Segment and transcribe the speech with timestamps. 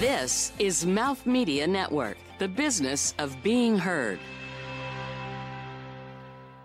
[0.00, 4.18] This is Mouth Media Network, the business of being heard.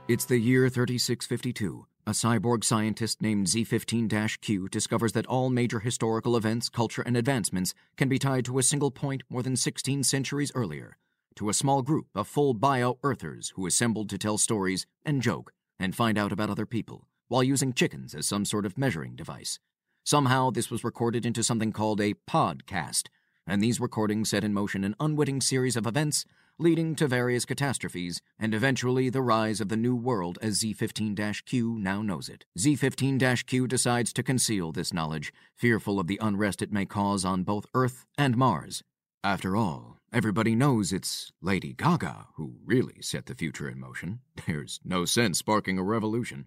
[0.10, 1.88] It's the year 3652.
[2.08, 7.74] A cyborg scientist named Z15 Q discovers that all major historical events, culture, and advancements
[7.96, 10.98] can be tied to a single point more than 16 centuries earlier,
[11.36, 15.54] to a small group of full bio Earthers who assembled to tell stories and joke
[15.80, 19.58] and find out about other people, while using chickens as some sort of measuring device.
[20.04, 23.08] Somehow, this was recorded into something called a podcast,
[23.48, 26.26] and these recordings set in motion an unwitting series of events
[26.62, 31.78] leading to various catastrophes and eventually the rise of the new world as Z15 Q
[31.80, 32.46] now knows it.
[32.58, 37.44] Z15 Q decides to conceal this knowledge, fearful of the unrest it may cause on
[37.44, 38.84] both Earth and Mars.
[39.24, 44.20] After all, everybody knows it's Lady Gaga who really set the future in motion.
[44.46, 46.46] There's no sense sparking a revolution.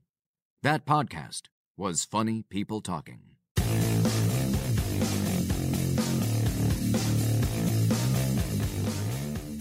[0.62, 3.33] That podcast was Funny People Talking.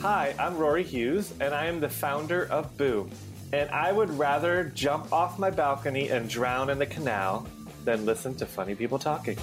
[0.03, 3.09] Hi, I'm Rory Hughes, and I am the founder of Boom.
[3.53, 7.47] And I would rather jump off my balcony and drown in the canal
[7.85, 9.37] than listen to funny people talking.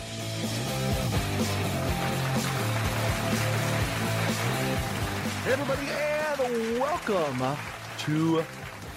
[5.45, 7.57] Hey, everybody, and welcome
[8.01, 8.43] to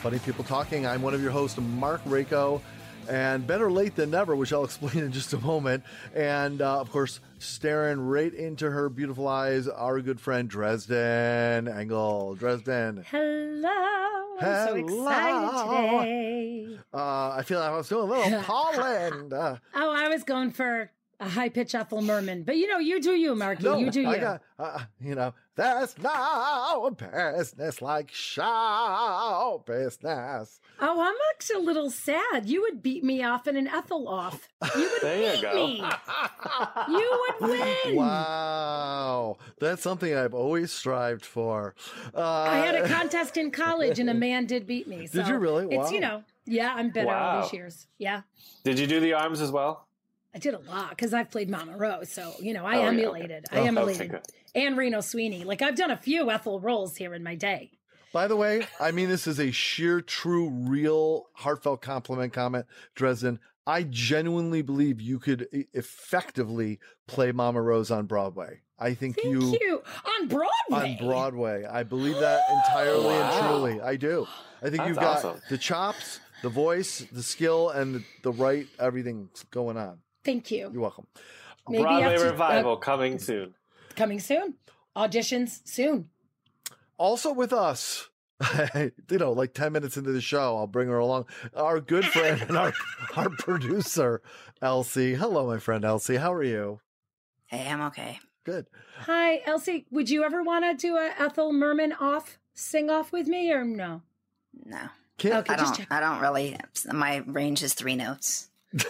[0.02, 0.86] Funny People Talking.
[0.86, 2.60] I'm one of your hosts, Mark Rako,
[3.08, 5.86] and better late than never, which I'll explain in just a moment.
[6.14, 12.36] And uh, of course, staring right into her beautiful eyes, our good friend Dresden Engel.
[12.36, 13.04] Dresden.
[13.10, 13.70] Hello.
[14.42, 15.70] I'm so excited
[16.02, 16.80] today.
[16.94, 19.34] Uh, I feel like I was doing a little Poland.
[19.34, 20.90] Uh, oh, I was going for
[21.26, 23.64] a high pitch Ethel Merman, but you know, you do you, Marky.
[23.64, 24.08] no, you do you.
[24.10, 30.60] I got, uh, you know, there's no business like show business.
[30.80, 32.48] oh, I'm actually a little sad.
[32.48, 34.50] You would beat me off in an Ethel off.
[34.76, 35.68] You would There beat go.
[35.68, 35.84] me.
[36.90, 37.50] You would
[37.86, 37.96] win.
[37.96, 41.76] Wow, that's something I've always strived for.
[42.16, 45.08] Uh, I had a contest in college and a man did beat me.
[45.08, 45.68] So Did you really?
[45.76, 47.88] It's you know, yeah, I'm better all these years.
[47.98, 48.22] Yeah.
[48.64, 49.88] Did you do the arms as well?
[50.36, 52.88] I did a lot because I've played Mama Rose, so you know I Oh, yeah,
[52.88, 52.88] okay.
[52.88, 53.46] emulated.
[53.52, 54.22] I Oh, okay, emulated, good.
[54.56, 55.44] and Reno Sweeney.
[55.44, 57.72] Like I've done a few Ethel roles here in my day.
[58.12, 63.40] By the way, I mean this is a sheer, true, real, heartfelt compliment comment, Dresden.
[63.66, 68.62] I genuinely believe you could e- effectively play Mama Rose on Broadway.
[68.78, 69.82] I think Thank you, you,
[70.20, 70.98] on Broadway.
[71.00, 71.64] on Broadway.
[71.66, 73.32] I believe that entirely Wow.
[73.32, 73.82] and truly.
[73.82, 74.28] I do.
[74.62, 75.42] I think That's you've got awesome.
[75.50, 80.00] the chops, the voice, the skill, and the, the right everything's going on.
[80.24, 80.70] Thank you.
[80.72, 81.08] You're welcome.
[81.68, 83.54] Maybe Broadway after- revival uh, coming soon.
[83.96, 84.56] coming soon.
[84.96, 86.10] Auditions soon.
[86.98, 88.10] Also with us,
[88.76, 91.26] you know, like 10 minutes into the show, I'll bring her along.
[91.56, 92.74] Our good friend and our,
[93.16, 94.22] our producer,
[94.62, 95.16] Elsie.
[95.16, 96.18] Hello, my friend Elsie.
[96.18, 96.80] How are you?
[97.48, 98.20] Hey, I'm okay.
[98.44, 98.68] Good.
[99.00, 99.86] Hi, Elsie.
[99.92, 103.64] Would you ever want to do a Ethel Merman off sing off with me or
[103.64, 104.02] no?
[104.66, 105.54] No, Can't, Okay.
[105.54, 105.78] I just don't.
[105.80, 105.88] check.
[105.92, 106.58] I don't really.
[106.92, 108.50] My range is three notes.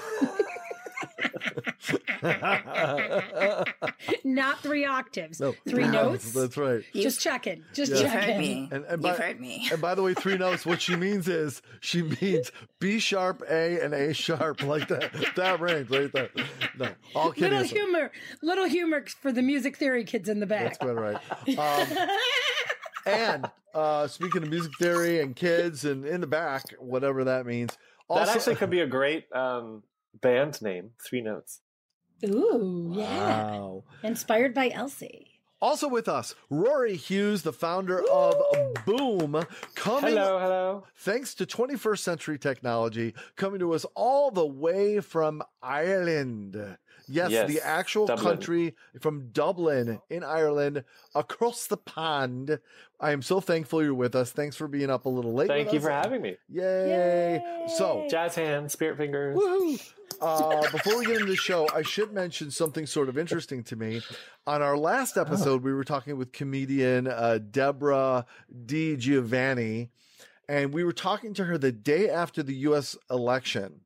[4.24, 5.40] Not three octaves.
[5.40, 6.32] No, Three notes.
[6.34, 6.84] That's right.
[6.94, 7.64] You, Just checking.
[7.74, 7.98] Just Yeah.
[8.00, 8.30] you've checking.
[8.34, 8.70] heard me.
[8.72, 9.68] And- and you've by- heard me.
[9.72, 13.80] And by the way, three notes, what she means is she means B sharp, A,
[13.84, 15.12] and A sharp, like that.
[15.36, 16.30] That range right there.
[16.78, 17.52] No, all kidding.
[17.52, 17.76] Little aside.
[17.78, 18.12] humor.
[18.42, 20.64] Little humor for the music theory kids in the back.
[20.64, 20.96] That's back.
[20.96, 21.58] quite right.
[23.06, 27.46] Um, and uh, speaking of music theory and kids and in the back, whatever that
[27.46, 27.78] means.
[28.10, 29.84] Also, that actually could be a great um,
[30.22, 30.92] band name.
[31.00, 31.62] Three notes.
[32.26, 33.52] Ooh, yeah.
[33.52, 33.84] Wow.
[34.04, 35.28] Inspired by Elsie.
[35.62, 38.36] Also with us, Rory Hughes, the founder of
[38.86, 40.84] Boom, coming Hello, hello.
[40.98, 46.78] thanks to 21st century technology, coming to us all the way from Ireland.
[47.14, 48.26] Yes, Yes, the actual Dublin.
[48.26, 52.60] country from Dublin in Ireland, across the pond.
[53.00, 54.32] I am so thankful you're with us.
[54.32, 55.48] Thanks for being up a little late.
[55.48, 55.86] Thank with you us.
[55.86, 56.38] for having me.
[56.50, 57.42] Yay!
[57.78, 59.38] So, Jazz hands, spirit fingers.
[59.38, 59.82] Woohoo!
[60.22, 63.76] Uh, before we get into the show, I should mention something sort of interesting to
[63.76, 64.02] me.
[64.46, 68.26] On our last episode, we were talking with comedian uh, Deborah
[68.66, 69.90] Di Giovanni,
[70.48, 72.96] and we were talking to her the day after the U.S.
[73.10, 73.82] election,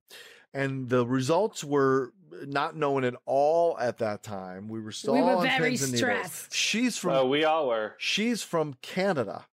[0.54, 2.14] and the results were
[2.46, 4.68] not knowing at all at that time.
[4.68, 6.54] We were still We were on very pins and stressed.
[6.54, 7.96] She's from Oh, we all were.
[7.98, 9.46] She's from Canada.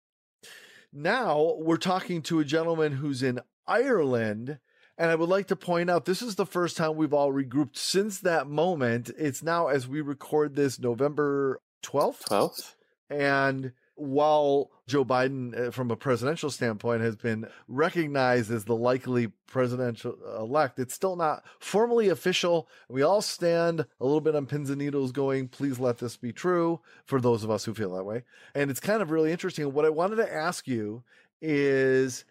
[0.92, 4.58] Now we're talking to a gentleman who's in Ireland.
[4.96, 7.76] And I would like to point out this is the first time we've all regrouped
[7.76, 9.10] since that moment.
[9.18, 12.28] It's now, as we record this, November 12th.
[12.28, 12.74] 12th?
[13.10, 19.28] And while Joe Biden, uh, from a presidential standpoint, has been recognized as the likely
[19.46, 22.68] presidential elect, it's still not formally official.
[22.88, 26.32] We all stand a little bit on pins and needles going, please let this be
[26.32, 28.24] true for those of us who feel that way.
[28.54, 29.72] And it's kind of really interesting.
[29.72, 31.04] What I wanted to ask you
[31.40, 32.24] is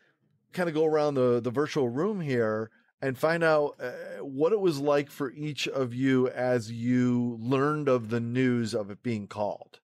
[0.51, 2.69] kind of go around the, the virtual room here
[3.01, 3.91] and find out uh,
[4.23, 8.89] what it was like for each of you as you learned of the news of
[8.89, 9.79] it being called.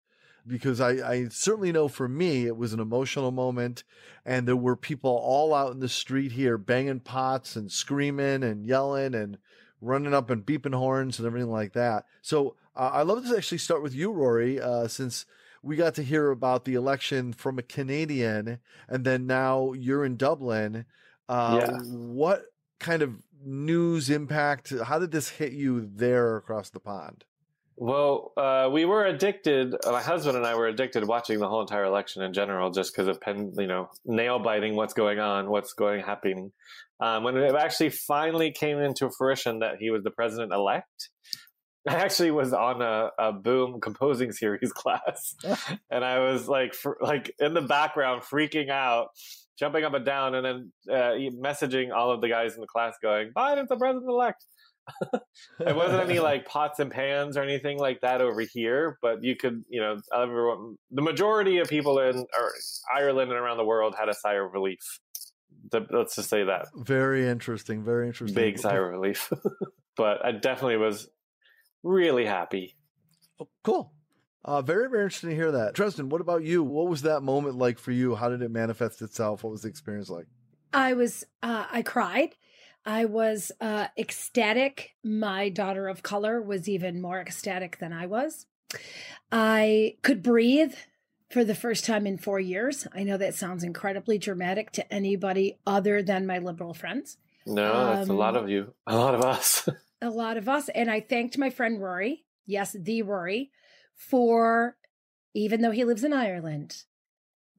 [0.46, 3.82] Because I, I certainly know for me, it was an emotional moment,
[4.25, 8.64] and there were people all out in the street here banging pots and screaming and
[8.66, 9.38] yelling and
[9.81, 12.04] running up and beeping horns and everything like that.
[12.22, 15.26] So uh, I'd love to actually start with you, Rory, uh, since
[15.62, 20.16] we got to hear about the election from a Canadian, and then now you're in
[20.16, 20.84] Dublin.
[21.28, 21.78] Uh, Yeah.
[21.88, 22.44] What
[22.78, 24.72] kind of news impact?
[24.84, 27.25] How did this hit you there across the pond?
[27.78, 29.75] Well, uh, we were addicted.
[29.84, 33.06] My husband and I were addicted watching the whole entire election in general, just because
[33.06, 34.76] of pen, you know, nail biting.
[34.76, 35.50] What's going on?
[35.50, 36.52] What's going happening?
[37.00, 41.11] Um, when it actually finally came into fruition that he was the president elect,
[41.88, 45.34] I actually was on a, a boom composing series class,
[45.90, 49.08] and I was like, fr- like in the background, freaking out,
[49.58, 51.12] jumping up and down, and then uh,
[51.44, 54.46] messaging all of the guys in the class, going, "Biden's the president elect."
[55.61, 59.37] It wasn't any like pots and pans or anything like that over here, but you
[59.37, 62.53] could, you know, everyone, the majority of people in or
[62.94, 65.00] Ireland and around the world had a sigh of relief.
[65.71, 67.85] The- Let's just say that Very interesting.
[67.85, 68.35] Very interesting.
[68.35, 69.33] big sigh of relief.
[69.97, 71.09] but I definitely was
[71.83, 72.77] really happy.
[73.41, 73.93] Oh, cool.
[74.44, 75.75] Uh, very, very interesting to hear that.
[75.75, 76.62] Dresden, what about you?
[76.62, 78.15] What was that moment like for you?
[78.15, 79.43] How did it manifest itself?
[79.43, 80.27] What was the experience like?
[80.73, 82.37] I was, uh, I cried.
[82.87, 84.93] I was uh, ecstatic.
[85.03, 88.47] My daughter of color was even more ecstatic than I was.
[89.33, 90.75] I could breathe
[91.31, 92.87] for the first time in four years.
[92.94, 97.19] I know that sounds incredibly dramatic to anybody other than my liberal friends.
[97.44, 99.69] No, that's a lot Um, of you, a lot of us.
[100.00, 100.69] a lot of us.
[100.69, 103.50] And I thanked my friend Rory, yes, the Rory,
[103.94, 104.77] for
[105.35, 106.85] even though he lives in Ireland,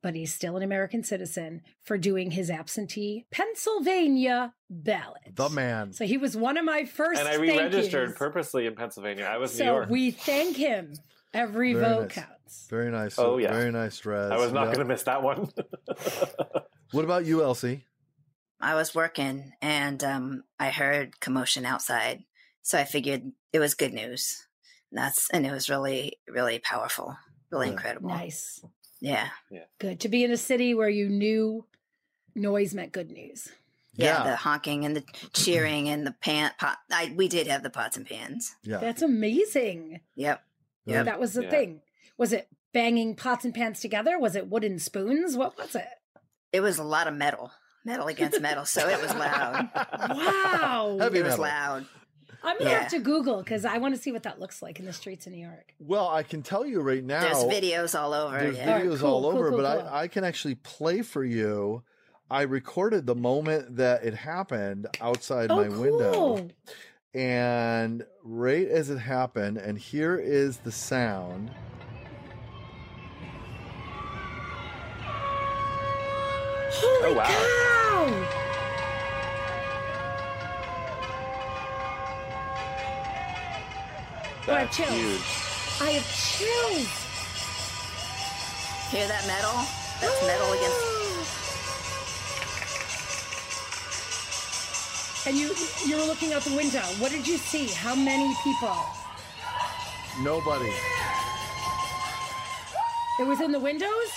[0.01, 5.35] but he's still an American citizen, for doing his absentee Pennsylvania ballot.
[5.35, 5.93] The man.
[5.93, 7.19] So he was one of my first.
[7.19, 9.25] and I thank re-registered purposely in Pennsylvania.
[9.25, 9.89] I was So New York.
[9.89, 10.93] we thank him.
[11.33, 12.13] Every Very vote nice.
[12.15, 12.67] counts.
[12.69, 13.19] Very nice.
[13.19, 13.51] Oh, yeah.
[13.51, 14.31] Very nice, Dres.
[14.31, 14.75] I was not Yeah.
[14.75, 15.49] going to miss that one.
[16.91, 17.85] What about you, Elsie?
[18.61, 22.23] I was working and um, I heard commotion outside,
[22.61, 24.47] so I figured it was good news.
[24.91, 27.17] And that's and it was really, really powerful,
[27.51, 27.73] really Yeah.
[27.73, 28.07] incredible.
[28.09, 28.63] Nice.
[28.99, 29.29] Yeah,
[29.79, 31.65] Good to be in a city where you knew
[32.35, 33.49] noise meant good news.
[33.95, 35.03] yeah, The honking and the
[35.33, 36.77] cheering and the pan pot.
[36.91, 38.55] I, we did have the pots and pans.
[38.63, 38.77] yeah.
[38.77, 40.01] That's amazing.
[40.15, 40.43] Yep.
[40.85, 41.03] Yeah.
[41.03, 41.49] That was the Yeah.
[41.49, 41.81] thing.
[42.17, 44.17] Was it banging pots and pans together?
[44.19, 45.35] Was it wooden spoons?
[45.37, 45.87] What was it?
[46.51, 47.51] It was a lot of metal,
[47.85, 49.69] metal against metal, so it was loud.
[50.09, 50.97] Wow.
[50.99, 51.45] Heavy it was metal.
[51.45, 51.85] loud.
[52.43, 52.79] I'm gonna Yeah.
[52.81, 55.25] have to Google because I want to see what that looks like in the streets
[55.27, 55.73] of New York.
[55.79, 57.21] Well, I can tell you right now.
[57.21, 58.37] There's videos all over.
[58.37, 58.67] There's yeah.
[58.67, 59.89] All right, videos cool, all cool, over, cool, but cool.
[59.89, 61.83] I, I can actually play for you.
[62.29, 66.13] I recorded the moment that it happened outside oh, my window.
[66.13, 66.49] Oh.
[67.13, 71.51] And right as it happened, and here is the sound.
[76.71, 77.23] Holy Oh, wow.
[77.25, 77.86] cow!
[84.49, 84.91] I have That's chills.
[84.91, 85.21] huge.
[85.81, 86.87] I have chills.
[88.91, 89.51] Hear that metal?
[89.99, 90.93] That's metal against.
[95.27, 95.53] And you
[95.85, 96.79] you were looking out the window.
[96.99, 97.67] What did you see?
[97.67, 98.77] How many people?
[100.21, 100.71] Nobody.
[103.19, 104.09] It was in the windows?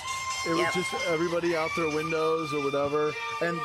[0.47, 3.13] It was just everybody out their windows or whatever.
[3.43, 3.59] And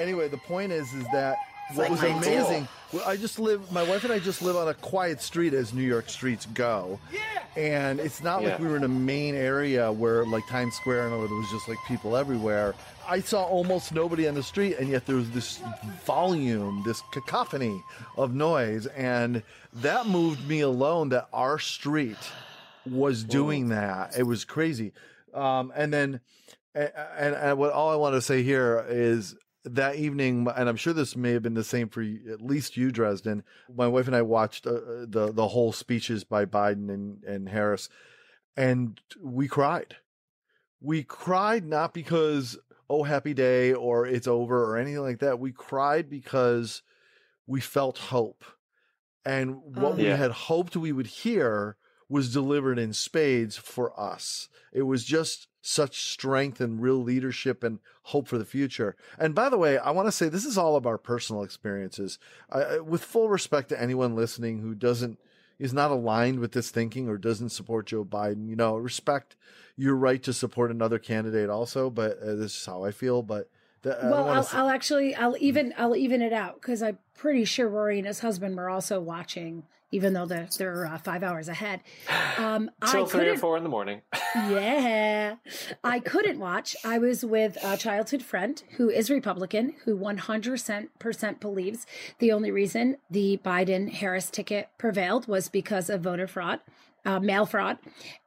[0.00, 1.36] anyway, the point is, is that
[1.74, 2.68] what like was amazing.
[2.92, 3.70] Well, I just live.
[3.70, 6.98] My wife and I just live on a quiet street, as New York streets go.
[7.12, 7.20] Yeah.
[7.56, 11.18] And it's not like we were in a main area where, like Times Square, and
[11.18, 12.74] where there was just like people everywhere.
[13.06, 15.60] I saw almost nobody on the street, and yet there was this
[16.04, 17.82] volume, this cacophony
[18.16, 19.42] of noise, and
[19.74, 21.10] that moved me alone.
[21.10, 22.16] That our street
[22.86, 24.16] was doing that.
[24.16, 24.92] It was crazy.
[25.34, 26.20] Um, and then,
[26.74, 29.34] and, and, and what all I want to say here is
[29.74, 32.76] that evening, and I'm sure this may have been the same for you, at least
[32.76, 33.42] you, Dresden.
[33.74, 34.72] My wife and I watched uh,
[35.06, 37.88] the the whole speeches by Biden and, and Harris,
[38.56, 39.96] and we cried.
[40.80, 42.58] We cried not because
[42.90, 45.38] oh happy day or it's over or anything like that.
[45.38, 46.82] We cried because
[47.46, 48.44] we felt hope,
[49.24, 49.96] and what Oh.
[49.96, 51.76] we had hoped we would hear
[52.08, 54.48] was delivered in spades for us.
[54.72, 58.96] It was just such strength and real leadership and hope for the future.
[59.18, 62.18] And by the way, I want to say this is all of our personal experiences.
[62.50, 65.18] Uh, with full respect to anyone listening who doesn't
[65.58, 69.36] is not aligned with this thinking or doesn't support Joe Biden, you know, respect
[69.76, 73.50] your right to support another candidate also, but uh, this is how I feel, but
[73.82, 77.68] the, well, I'll, I'll, actually, I'll even, I'll even it out because I'm pretty sure
[77.68, 81.80] Rory and his husband were also watching even though they're they're uh, five hours ahead.
[82.36, 84.02] Um, Till three or four in the morning.
[84.34, 85.36] yeah,
[85.82, 86.76] I couldn't watch.
[86.84, 90.60] I was with a childhood friend who is Republican, who one hundred
[90.98, 91.86] percent believes
[92.18, 96.60] the only reason the Biden Harris ticket prevailed was because of voter fraud.
[97.04, 97.78] Uh, mail fraud.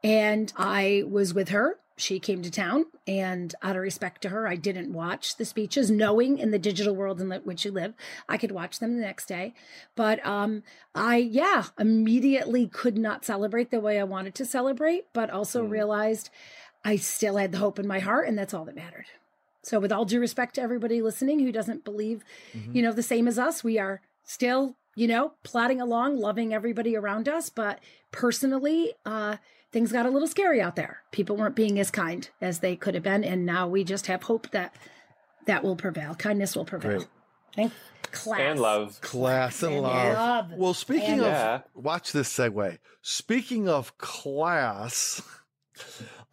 [0.03, 4.47] And I was with her she came to town and out of respect to her
[4.47, 7.93] i didn't watch the speeches knowing in the digital world in which you live
[8.27, 9.53] i could watch them the next day
[9.95, 10.63] but um
[10.95, 15.69] i yeah immediately could not celebrate the way i wanted to celebrate but also mm.
[15.69, 16.29] realized
[16.83, 19.05] i still had the hope in my heart and that's all that mattered
[19.63, 22.75] so with all due respect to everybody listening who doesn't believe mm-hmm.
[22.75, 26.95] you know the same as us we are still you know plodding along loving everybody
[26.95, 27.79] around us but
[28.11, 29.37] personally uh
[29.71, 31.01] things got a little scary out there.
[31.11, 34.23] People weren't being as kind as they could have been, and now we just have
[34.23, 34.75] hope that
[35.45, 36.15] that will prevail.
[36.15, 36.97] Kindness will prevail.
[36.99, 37.07] Great.
[37.55, 37.73] Thank
[38.11, 40.13] class and love, class and, and love.
[40.17, 40.53] love.
[40.53, 41.61] Well, speaking and of, yeah.
[41.73, 42.77] watch this segue.
[43.01, 45.21] Speaking of class,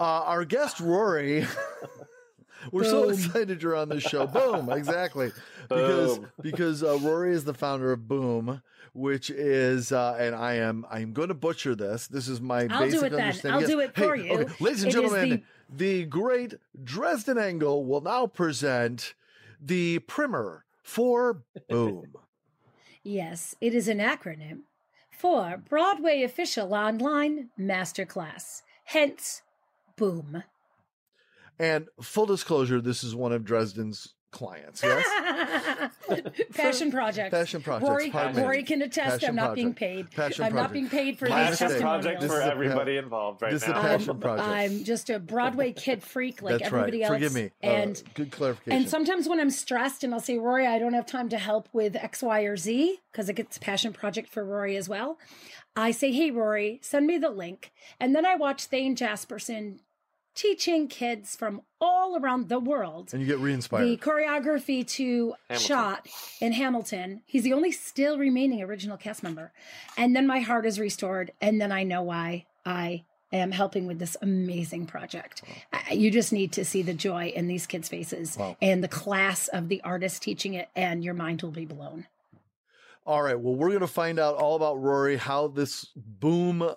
[0.00, 1.46] uh, our guest Rory.
[2.72, 2.90] We're Boom.
[2.90, 4.26] so excited you're on this show.
[4.26, 5.32] Boom, exactly.
[5.68, 10.86] Because because uh, Rory is the founder of Boom, which is, uh, and I am
[10.90, 12.06] I am going to butcher this.
[12.06, 13.20] This is my I'll basic do it then.
[13.20, 13.62] understanding.
[13.62, 14.38] I'll do it for hey, you.
[14.40, 14.52] Okay.
[14.60, 16.00] Ladies and it gentlemen, the...
[16.00, 19.14] the great Dresden Engel will now present
[19.60, 22.14] the primer for Boom.
[23.02, 24.60] yes, it is an acronym
[25.10, 28.62] for Broadway Official Online Masterclass.
[28.84, 29.42] Hence,
[29.96, 30.44] Boom.
[31.58, 34.82] And full disclosure, this is one of Dresden's clients.
[34.82, 35.90] Yes.
[36.54, 37.32] Passion project.
[37.32, 37.88] Passion project.
[37.88, 39.20] Rory, Rory can attest.
[39.20, 39.56] Passion I'm not project.
[39.56, 40.10] being paid.
[40.10, 40.68] Passion I'm project.
[40.68, 43.78] not being paid for passion these project for everybody a, involved right this now.
[43.78, 44.48] Is a passion I'm, project.
[44.48, 47.10] I'm just a Broadway kid freak like That's everybody right.
[47.10, 47.14] else.
[47.14, 47.50] Forgive me.
[47.62, 48.78] Uh, and uh, good clarification.
[48.78, 51.68] And sometimes when I'm stressed and I'll say, Rory, I don't have time to help
[51.72, 55.18] with X, Y, or Z because it gets passion project for Rory as well.
[55.74, 57.72] I say, hey, Rory, send me the link.
[58.00, 59.78] And then I watch Thayne Jasperson
[60.38, 63.10] teaching kids from all around the world.
[63.12, 63.84] And you get re-inspired.
[63.84, 65.66] The choreography to Hamilton.
[65.66, 66.08] Shot
[66.40, 67.22] in Hamilton.
[67.26, 69.52] He's the only still remaining original cast member.
[69.96, 71.32] And then my heart is restored.
[71.40, 75.42] And then I know why I am helping with this amazing project.
[75.90, 78.56] You just need to see the joy in these kids' faces wow.
[78.62, 82.06] and the class of the artist teaching it, and your mind will be blown.
[83.04, 83.38] All right.
[83.38, 86.70] Well, we're going to find out all about Rory, how this boom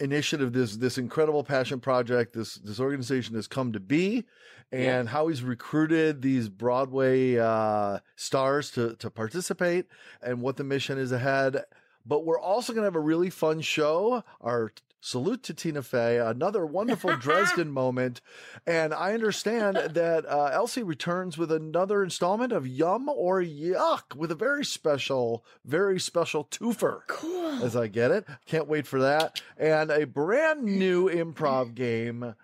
[0.00, 4.24] initiative, this this incredible passion project, this this organization has come to be,
[4.72, 5.12] and yeah.
[5.12, 9.86] how he's recruited these Broadway uh, stars to to participate,
[10.22, 11.64] and what the mission is ahead.
[12.08, 14.24] But we're also going to have a really fun show.
[14.40, 18.20] Our salute to Tina Fey, another wonderful Dresden moment.
[18.66, 24.32] And I understand that uh, Elsie returns with another installment of Yum or Yuck with
[24.32, 27.00] a very special, very special twofer.
[27.08, 27.62] Cool.
[27.62, 28.26] As I get it.
[28.46, 29.40] Can't wait for that.
[29.56, 32.34] And a brand new improv game.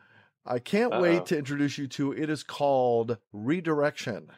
[0.47, 1.01] I can't Uh-oh.
[1.01, 2.13] wait to introduce you to.
[2.13, 4.31] It is called Redirection.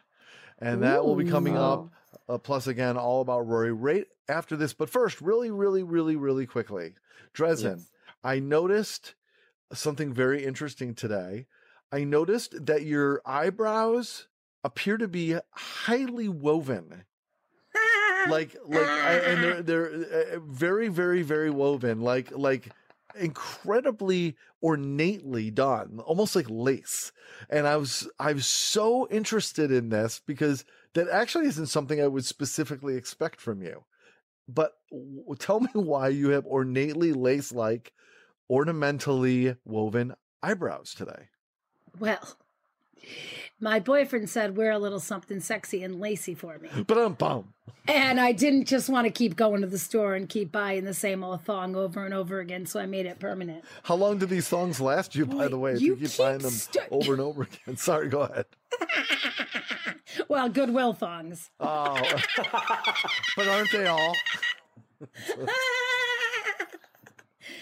[0.58, 1.90] And that Ooh, will be coming up.
[2.28, 4.72] Uh, plus, again, all about Rory right after this.
[4.72, 6.94] But first, really, really, really, really quickly,
[7.32, 7.78] Dresden.
[7.78, 7.90] Yes.
[8.24, 9.14] I noticed
[9.72, 11.46] something very interesting today.
[11.92, 14.26] I noticed that your eyebrows
[14.64, 17.04] appear to be highly woven.
[18.28, 22.72] like like I, and they're they're uh, uh, very very very woven like like
[23.18, 27.12] incredibly ornately done almost like lace
[27.48, 30.64] and i was i was so interested in this because
[30.94, 33.84] that actually isn't something i would specifically expect from you
[34.48, 34.76] but
[35.38, 37.92] tell me why you have ornately lace like
[38.48, 41.28] ornamentally woven eyebrows today?
[41.98, 42.36] Well,
[43.58, 46.68] my boyfriend said wear a little something sexy and lacy for me.
[46.86, 47.54] But I'm bum.
[47.88, 50.94] And I didn't just want to keep going to the store and keep buying the
[50.94, 53.64] same old thong over and over again, so I made it permanent.
[53.84, 56.10] How long do these thongs last you, Boy, by the way, if you, you keep,
[56.10, 57.76] keep buying them st- over and over again?
[57.76, 58.46] Sorry, go ahead.
[60.28, 61.50] well, Goodwill thongs.
[61.60, 62.00] Oh.
[63.36, 64.14] but aren't they all?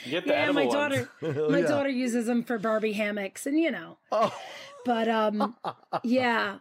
[0.08, 1.66] Get the yeah, my daughter, my yeah.
[1.66, 3.96] daughter uses them for Barbie hammocks, and you know.
[4.12, 4.34] Oh.
[4.84, 5.56] But um,
[6.02, 6.58] yeah,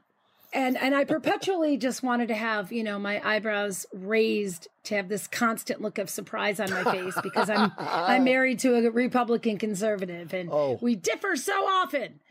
[0.54, 5.10] and and I perpetually just wanted to have you know my eyebrows raised to have
[5.10, 9.58] this constant look of surprise on my face because I'm I'm married to a Republican
[9.58, 10.80] conservative and Oh.
[10.82, 12.22] we differ so often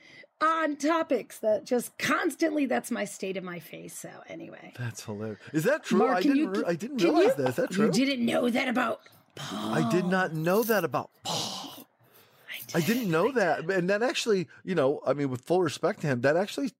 [0.42, 3.96] on topics that just constantly that's my state of my face.
[3.96, 5.38] So anyway, That's hilarious.
[5.52, 5.98] Is that true?
[6.00, 6.36] Mark, I didn't.
[6.36, 7.48] you- re- I didn't realize you- that.
[7.50, 7.86] Is that true?
[7.86, 9.00] You didn't know that about
[9.34, 9.74] Paul.
[9.74, 11.86] I did not know that about Paul.
[12.74, 16.06] I didn't know that, and that actually, you know, I mean, with full respect to
[16.06, 16.72] him, that actually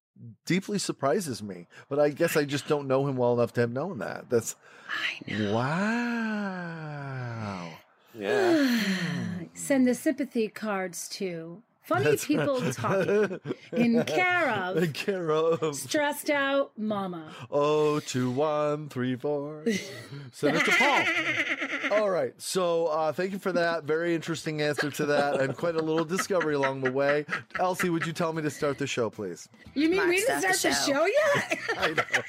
[0.46, 1.66] deeply surprises me.
[1.90, 4.30] But I guess I just don't know him well enough to have known that.
[4.30, 4.56] That's
[4.88, 5.54] I know.
[5.54, 7.68] wow.
[8.14, 8.78] Yeah.
[9.54, 12.72] Send the sympathy cards to funny That's people right.
[12.74, 13.40] talking
[13.72, 17.32] in care of In care of stressed out mama.
[17.50, 19.64] oh two one three four.
[20.32, 21.98] Send it to Paul.
[22.00, 22.34] All right.
[22.40, 23.84] So uh, thank you for that.
[23.84, 27.26] Very interesting answer to that, and quite a little discovery along the way.
[27.58, 29.48] Elsie, would you tell me to start the show, please?
[29.74, 31.58] You mean Mark, we didn't start start the the show, yet?
[31.78, 32.22] I know.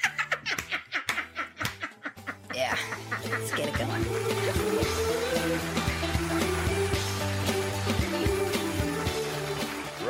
[2.54, 2.76] Yeah,
[3.30, 4.73] let's get it going.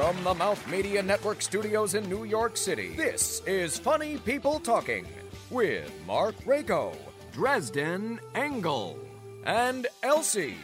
[0.05, 5.07] From the Mouth Media Network studios in New York City, this is Funny People Talking
[5.49, 6.95] with Mark Rako,
[7.33, 8.99] Dresden Engel.
[9.47, 10.59] and Elsie.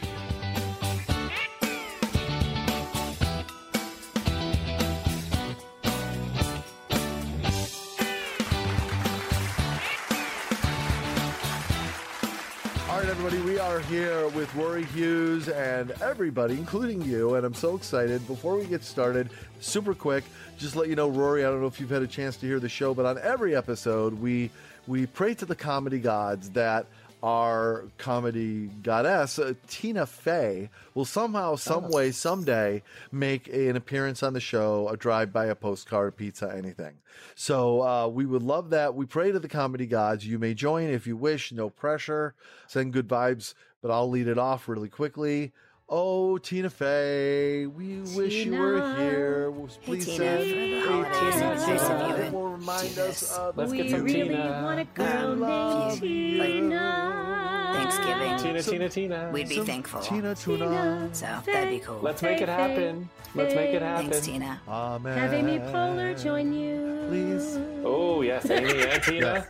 [13.83, 17.35] Here with Rory Hughes and everybody, including you.
[17.35, 18.25] And I'm so excited.
[18.27, 20.23] Before we get started, super quick,
[20.57, 22.59] just let you know, Rory, I don't know if you've had a chance to hear
[22.59, 24.49] the show, but on every episode, we
[24.87, 26.85] we pray to the comedy gods that
[27.23, 34.33] our comedy goddess, uh, Tina Fey, will somehow, some way, someday make an appearance on
[34.33, 36.95] the show, a drive by, a postcard, pizza, anything.
[37.35, 38.95] So uh, we would love that.
[38.95, 40.25] We pray to the comedy gods.
[40.25, 42.33] You may join if you wish, no pressure.
[42.67, 45.51] Send good vibes, but I'll lead it off really quickly.
[45.93, 48.95] Oh, Tina Fey, we wish you were Tina.
[48.97, 49.51] here.
[49.51, 51.51] Hey, Please Tina, send for the holidays, Tina.
[51.53, 53.37] it's nice of you It to will remind do us this.
[53.37, 54.61] of Let's we get some really Tina.
[54.63, 56.41] want a girl named you.
[56.43, 57.71] Tina.
[57.73, 58.37] Thanksgiving.
[58.37, 59.29] Tina, Some- Tina, Tina.
[59.33, 59.99] We'd be thankful.
[59.99, 61.09] Tina Tuna.
[61.11, 61.99] So that'd be cool.
[61.99, 63.09] Let's make it happen.
[63.35, 64.11] Let's make it happen.
[64.11, 64.61] Thanks, Tina.
[64.69, 65.17] Amen.
[65.17, 67.05] Have Amy Poehler join you.
[67.09, 67.57] Please.
[67.83, 69.19] Oh yes, Amy and Tina.
[69.19, 69.47] Yes.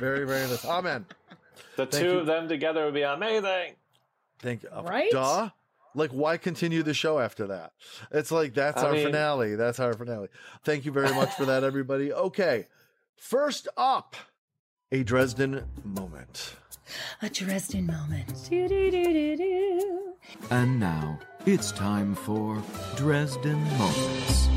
[0.00, 0.64] Very, very nice.
[0.64, 1.06] Amen.
[1.76, 2.18] The Thank two you.
[2.18, 3.74] of them together would be amazing.
[4.40, 4.68] Thank you.
[4.82, 5.10] Right?
[5.12, 5.50] Duh.
[5.96, 7.72] Like, why continue the show after that?
[8.12, 9.54] It's like that's I our mean- finale.
[9.56, 10.28] That's our finale.
[10.64, 12.12] Thank you very much for that, everybody.
[12.12, 12.66] Okay.
[13.16, 14.14] First up,
[14.92, 16.54] a Dresden moment.
[17.22, 18.48] A Dresden moment.
[20.50, 22.62] And now it's time for
[22.96, 24.48] Dresden Moments.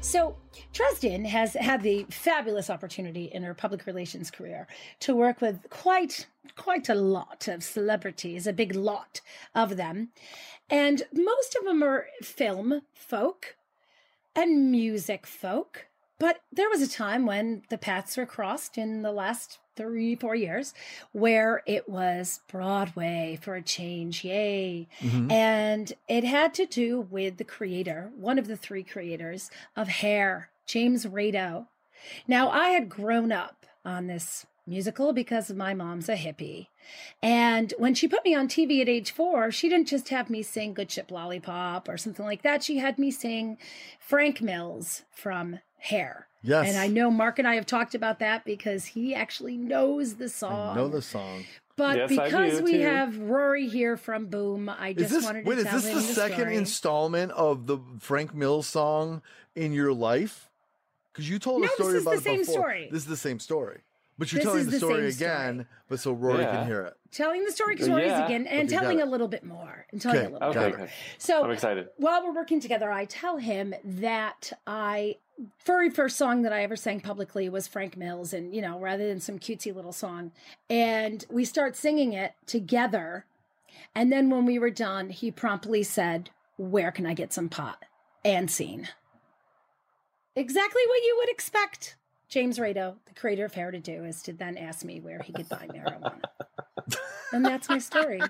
[0.00, 0.36] So,
[0.74, 4.66] Dresden has had the fabulous opportunity in her public relations career
[5.00, 9.20] to work with quite quite a lot of celebrities, a big lot
[9.54, 10.10] of them.
[10.68, 13.56] And most of them are film folk
[14.34, 15.86] and music folk.
[16.18, 20.34] But there was a time when the paths were crossed in the last three, four
[20.34, 20.74] years
[21.12, 24.24] where it was Broadway for a change.
[24.24, 24.88] Yay.
[25.00, 25.30] Mm-hmm.
[25.30, 30.50] And it had to do with the creator, one of the three creators of Hair,
[30.66, 31.66] James Rado.
[32.26, 36.68] Now, I had grown up on this musical because my mom's a hippie.
[37.22, 40.42] And when she put me on TV at age four, she didn't just have me
[40.42, 42.62] sing Good Ship Lollipop or something like that.
[42.62, 43.58] She had me sing
[43.98, 46.28] Frank Mills from Hair.
[46.42, 46.68] Yes.
[46.68, 50.28] And I know Mark and I have talked about that because he actually knows the
[50.28, 50.70] song.
[50.70, 51.44] I know the song.
[51.76, 52.82] But Yes, because we too.
[52.82, 55.58] have Rory here from Boom, I Is just this wanted to wait?
[55.58, 56.56] Is this him the second story.
[56.56, 59.22] installment of the Frank Mills song
[59.56, 60.48] in your life?
[61.14, 62.54] Because you told No, a this story is about the it same before.
[62.54, 62.88] story.
[62.90, 63.80] This is the same story,
[64.18, 65.66] but you're This telling the the story again, story.
[65.88, 66.50] but so Rory Yeah.
[66.56, 66.94] can hear it.
[67.12, 68.24] telling the story because Rory's Yeah.
[68.26, 70.86] again and telling a little bit more and telling Okay, a little Okay, bit more.
[70.88, 70.94] good.
[71.18, 71.88] So I'm excited.
[71.98, 75.18] while we're working together, I tell him that I
[75.64, 79.06] very first song that I ever sang publicly was Frank Mills, and you know, rather
[79.06, 80.32] than some cutesy little song,
[80.68, 83.26] and we start singing it together.
[83.94, 87.84] And then when we were done, he promptly said, "Where can I get some pot?"
[88.24, 88.88] and scene.
[90.36, 91.96] Exactly what you would expect.
[92.28, 95.32] James Rado, the creator of Hair to Do, is to then ask me where he
[95.32, 96.22] could buy marijuana.
[97.32, 98.20] and that's my story.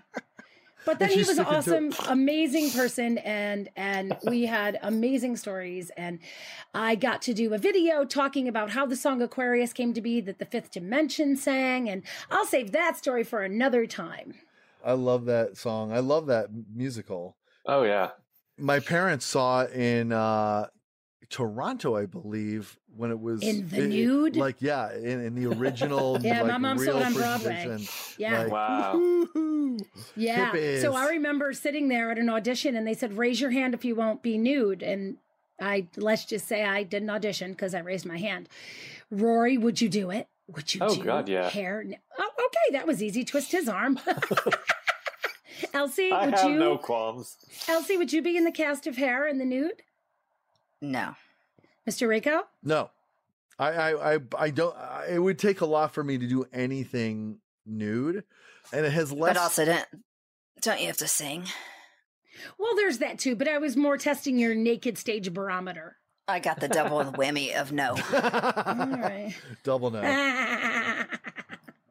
[0.84, 5.90] But then he was an awesome, amazing person, and and we had amazing stories.
[5.96, 6.18] And
[6.74, 10.20] I got to do a video talking about how the song Aquarius came to be,
[10.20, 14.34] that the Fifth Dimension sang, and I'll save that story for another time.
[14.84, 15.92] I love that song.
[15.92, 17.36] I love that musical.
[17.64, 18.10] Oh yeah.
[18.58, 20.66] My parents saw it in uh
[21.30, 24.36] Toronto, I believe, when it was In the it- it- nude?
[24.36, 26.18] like yeah, in, in the original.
[26.22, 27.62] Yeah, like, my mom saw it on Broadway.
[27.64, 27.88] production.
[28.18, 28.42] Yeah.
[28.42, 29.76] Like, Wow.
[30.16, 30.50] Yeah.
[30.52, 30.80] Hippies.
[30.82, 33.84] So I remember sitting there at an audition and they said, raise your hand if
[33.84, 34.82] you won't be nude.
[34.82, 35.16] And
[35.60, 38.48] I, let's just say I did an audition because I raised my hand.
[39.10, 40.28] Rory, would you do it?
[40.48, 41.48] Would you Oh, do God, yeah.
[41.48, 41.84] hair?
[42.18, 42.72] Oh, okay.
[42.78, 43.24] That was easy.
[43.24, 43.98] Twist his arm.
[45.72, 46.58] Elsie, I would have you?
[46.58, 47.36] no qualms.
[47.68, 49.82] Elsie, would you be in the cast of Hair in the nude?
[50.90, 51.14] No.
[51.88, 52.08] Mr.
[52.08, 52.42] Rico?
[52.62, 52.90] No,
[53.58, 54.76] I, I, I, I don't.
[54.76, 58.24] I, it would take a lot for me to do anything nude,
[58.72, 59.34] and it has less.
[59.34, 59.86] But also, don't,
[60.62, 61.44] don't you have to sing?
[62.58, 65.96] Well, there's that too, but I was more testing your naked stage barometer.
[66.26, 67.90] I got the double whammy of no.
[68.12, 69.34] All right.
[69.62, 70.00] Double no.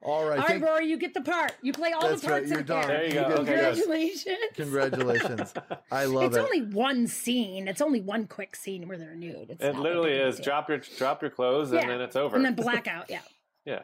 [0.03, 0.31] All right.
[0.31, 1.53] All right, thank- Rory, you get the part.
[1.61, 2.87] You play all That's the parts right, you're in done.
[2.89, 2.97] Hair.
[2.97, 3.19] There you go.
[3.19, 3.35] You Okay.
[3.45, 4.37] Congratulations.
[4.55, 5.53] Congratulations.
[5.91, 6.39] I love it's it.
[6.39, 7.67] It's only one scene.
[7.67, 9.51] It's only one quick scene where they're nude.
[9.51, 10.35] It's It literally like is.
[10.37, 10.43] deal.
[10.45, 12.35] Drop your drop your clothes and then it's over.
[12.35, 13.09] and then blackout.
[13.09, 13.21] Yeah.
[13.65, 13.81] yeah.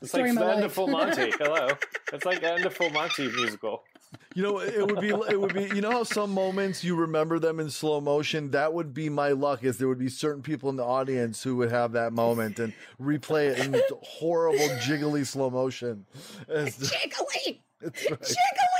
[0.00, 1.30] It's Story like of the end of Full Monty.
[1.38, 1.68] Hello.
[2.12, 3.82] It's like the end of Full Monty musical.
[4.34, 7.38] You know, it would be it would be you know how some moments you remember
[7.38, 8.50] them in slow motion.
[8.52, 9.64] That would be my luck.
[9.64, 12.72] Is there would be certain people in the audience who would have that moment and
[13.00, 16.06] replay it in horrible jiggly slow motion.
[16.48, 17.60] It's- Jiggly.
[17.82, 17.92] right.
[17.92, 18.79] Jiggly.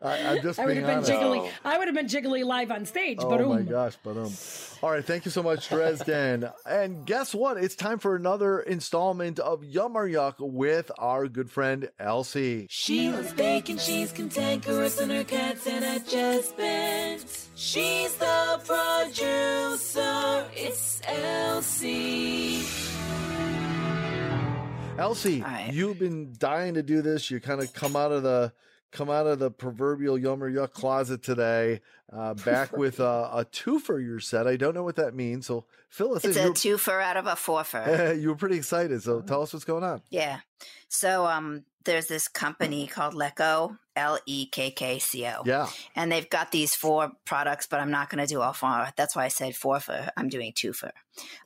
[0.00, 1.10] I, I'm just I would have been honest.
[1.10, 1.40] jiggly.
[1.40, 1.50] Oh.
[1.64, 3.18] I would have been jiggly live on stage.
[3.20, 4.32] Oh but my gosh, but um.
[4.80, 6.48] All right, thank you so much, Dresden.
[6.66, 7.56] and guess what?
[7.56, 12.68] It's time for another installment of Yum or Yuck with our good friend Elsie.
[12.70, 17.48] She loves bacon, she's cantankerous, and her cat's an adjustment.
[17.56, 22.62] She's the producer, it's Elsie.
[24.96, 25.72] Elsie, All right.
[25.72, 27.30] you've been dying to do this.
[27.30, 28.52] You kind of come out of the
[28.90, 31.80] come out of the proverbial yum or yuck closet today,
[32.12, 34.02] uh, back with a, a twofer.
[34.02, 36.44] You said I don't know what that means, so fill us It's in.
[36.44, 38.20] a You twofer out of a fourfer.
[38.20, 40.02] you were pretty excited, so tell us what's going on.
[40.10, 40.40] Yeah.
[40.88, 45.42] So um there's this company called Lekkco, L E K K C O.
[45.46, 48.88] Yeah, And they've got these four products, but I'm not going to do all four.
[48.96, 50.10] That's why I said fourfer.
[50.14, 50.90] I'm doing twofer.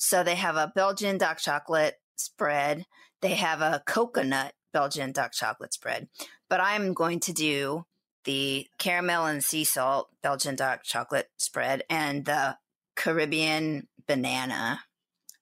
[0.00, 2.86] So they have a Belgian dark chocolate spread.
[3.20, 6.08] They have a coconut Belgian dark chocolate spread.
[6.48, 7.84] But I'm going to do
[8.24, 12.56] the caramel and sea salt Belgian dark chocolate spread and the
[12.94, 14.80] Caribbean banana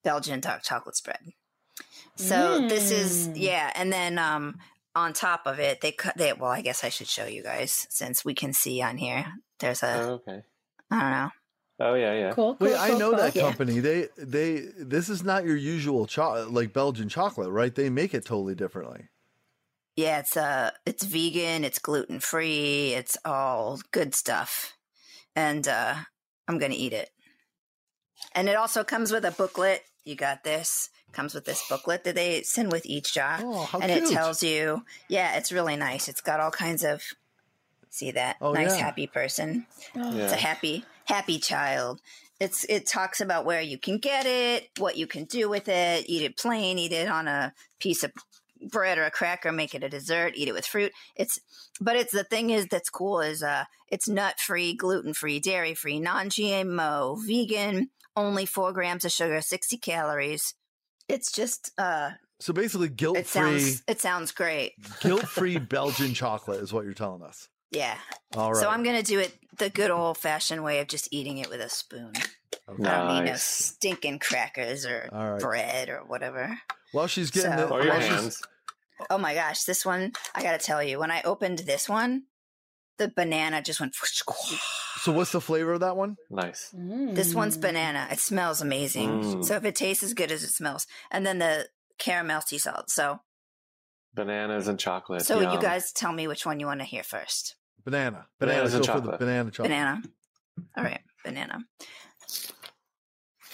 [0.03, 1.19] Belgian dark chocolate spread.
[2.17, 3.33] So this is Mm.
[3.37, 4.59] yeah, and then um
[4.95, 7.87] on top of it they cut they well I guess I should show you guys
[7.91, 9.27] since we can see on here.
[9.59, 10.43] There's a Oh, okay.
[10.91, 11.31] I don't know.
[11.83, 12.33] Oh yeah, yeah.
[12.33, 12.57] Cool.
[12.57, 13.19] cool wait, I know cool.
[13.21, 13.43] that Yeah.
[13.43, 13.81] company.
[13.81, 17.75] They they this is not your usual cho- like Belgian chocolate, right?
[17.75, 19.09] They make it totally differently.
[19.97, 24.75] Yeah, it's uh it's vegan, it's gluten free, it's all good stuff.
[25.37, 25.95] And uh
[26.49, 27.11] I'm going to eat it.
[28.35, 29.83] And it also comes with a booklet.
[30.05, 30.91] You got this.
[31.13, 33.39] Comes with this booklet that they send with each jar.
[33.41, 34.05] Oh, how and cute!
[34.05, 36.09] it tells you, yeah, it's really nice.
[36.09, 37.03] It's got all kinds of
[37.89, 38.85] see that Oh, nice yeah.
[38.85, 39.67] happy person.
[39.97, 40.25] Oh, Yeah.
[40.25, 42.01] It's a happy happy child.
[42.39, 46.09] It's it talks about where you can get it, what you can do with it.
[46.09, 48.13] Eat it plain, eat it on a piece of
[48.63, 50.93] bread or a cracker, make it a dessert, eat it with fruit.
[51.17, 51.39] It's
[51.81, 55.75] but it's the thing is that's cool is uh it's nut free, gluten free, dairy
[55.75, 60.55] free, non GMO, vegan, only four grams of sugar, sixty calories.
[61.09, 64.73] It's just uh So basically, guilt it free, sounds it sounds great.
[65.01, 67.49] guilt free Belgian chocolate is what you're telling us.
[67.71, 67.97] Yeah.
[68.37, 68.61] All right.
[68.61, 71.61] So I'm gonna do it the good old fashioned way of just eating it with
[71.61, 72.13] a spoon.
[72.69, 75.41] I don't mean, no stinking crackers or All right.
[75.41, 76.59] bread or whatever.
[76.93, 78.43] While she's getting So- it, Or your while she's- hands.
[79.09, 82.25] Oh my gosh, this one, I gotta tell you, when I opened this one,
[82.99, 83.95] the banana just went.
[83.95, 86.17] So what's the flavor of that one?
[86.29, 86.71] Nice.
[86.75, 87.61] This one's Mm.
[87.63, 88.09] banana.
[88.11, 89.23] It smells amazing.
[89.23, 89.45] Mm.
[89.45, 92.91] So if it tastes as good as it smells, and then the caramel sea salt.
[92.91, 93.21] So,
[94.13, 95.25] Bananas and chocolate.
[95.25, 95.53] so yum.
[95.55, 97.55] you guys tell me which one you want to hear first.
[97.85, 98.27] Banana.
[98.39, 98.77] Bananas Banana.
[98.77, 99.71] and Go for the banana chocolate.
[99.71, 100.03] Banana.
[100.77, 101.59] All right, banana.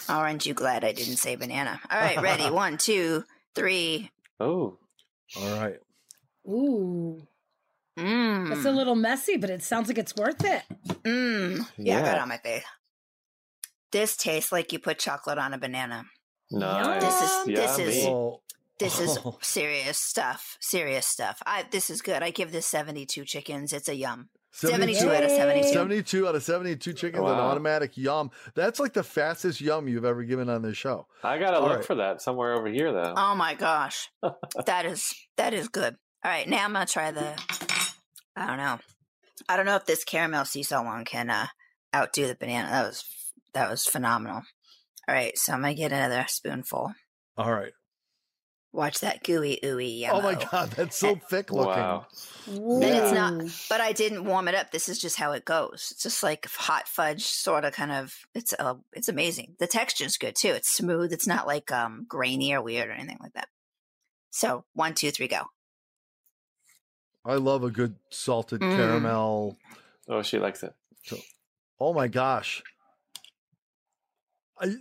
[0.09, 1.81] Oh, aren't you glad I didn't say banana?
[1.91, 2.49] All right, ready?
[2.51, 4.11] One, two, three.
[4.39, 4.79] Oh.
[5.37, 5.77] All right.
[6.47, 7.27] Ooh.
[7.99, 8.53] Mmm.
[8.53, 8.75] It's a mmm.
[8.77, 10.63] little messy, but it sounds like it's worth it.
[11.03, 11.67] Mmm.
[11.79, 12.63] Yeah, I got it on my face.
[13.91, 16.05] This tastes like you put chocolate on a banana.
[16.51, 17.03] Nice.
[17.03, 18.37] This is- this is- Yummy.
[18.79, 19.39] This is Oh.
[19.43, 20.57] serious stuff.
[20.61, 21.43] Serious stuff.
[21.47, 22.23] I this is good.
[22.23, 23.73] I give this 72 chickens.
[23.73, 24.29] It's a yum.
[24.53, 25.69] 72, 72 out of 72.
[25.69, 28.31] 72 out of 72 chickens, an automatic yum.
[28.55, 31.07] That's like the fastest yum you've ever given on this show.
[31.23, 31.85] I gotta All look right.
[31.85, 33.13] for that somewhere over here though.
[33.17, 34.09] Oh my gosh.
[34.67, 35.97] that is that is good.
[36.25, 37.35] All right, now I'm gonna try the
[38.35, 38.79] I don't know.
[39.49, 41.47] I don't know if this caramel sea salt one can uh
[41.95, 42.69] outdo the banana.
[42.71, 43.05] That was
[43.53, 44.43] that was phenomenal.
[45.09, 46.93] All right, so I'm gonna get another spoonful.
[47.37, 47.73] All right.
[48.77, 50.19] Watch that gooey ooey yellow.
[50.19, 51.83] Oh my god, that's so thick looking.
[51.83, 52.07] Wow.
[52.47, 54.71] And it's not, but I didn't warm it up.
[54.71, 55.89] This is just how it goes.
[55.93, 58.15] It's just like hot fudge, sort of, kind of.
[58.35, 59.57] It's uh, it's amazing.
[59.59, 60.51] The texture's good too.
[60.51, 61.11] It's smooth.
[61.15, 63.49] It's not like um grainy or weird or anything like that.
[64.31, 65.45] So one, two, three, go.
[67.25, 68.77] I love a good salted Mm.
[68.77, 69.57] caramel.
[70.07, 70.75] Oh, she likes it.
[71.81, 72.63] Oh my gosh.
[74.61, 74.77] I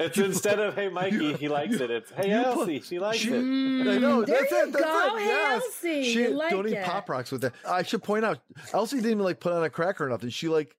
[0.00, 1.90] It's You instead put- of "Hey Mikey," you- he likes you- it.
[1.90, 3.36] It's "Hey you put- Elsie," she likes she- it.
[3.38, 4.24] I know.
[4.24, 4.72] There that's you it.
[4.72, 5.16] That's go.
[5.16, 5.20] it.
[5.20, 5.62] Hey, Yes.
[5.64, 7.52] Elsie, She you like don't eat pop rocks with that.
[7.68, 8.40] I should point out,
[8.72, 10.30] Elsie didn't even like put on a cracker or nothing.
[10.30, 10.74] She like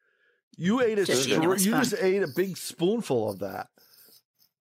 [0.57, 3.67] you ate a Just it str- you just ate a big spoonful of that.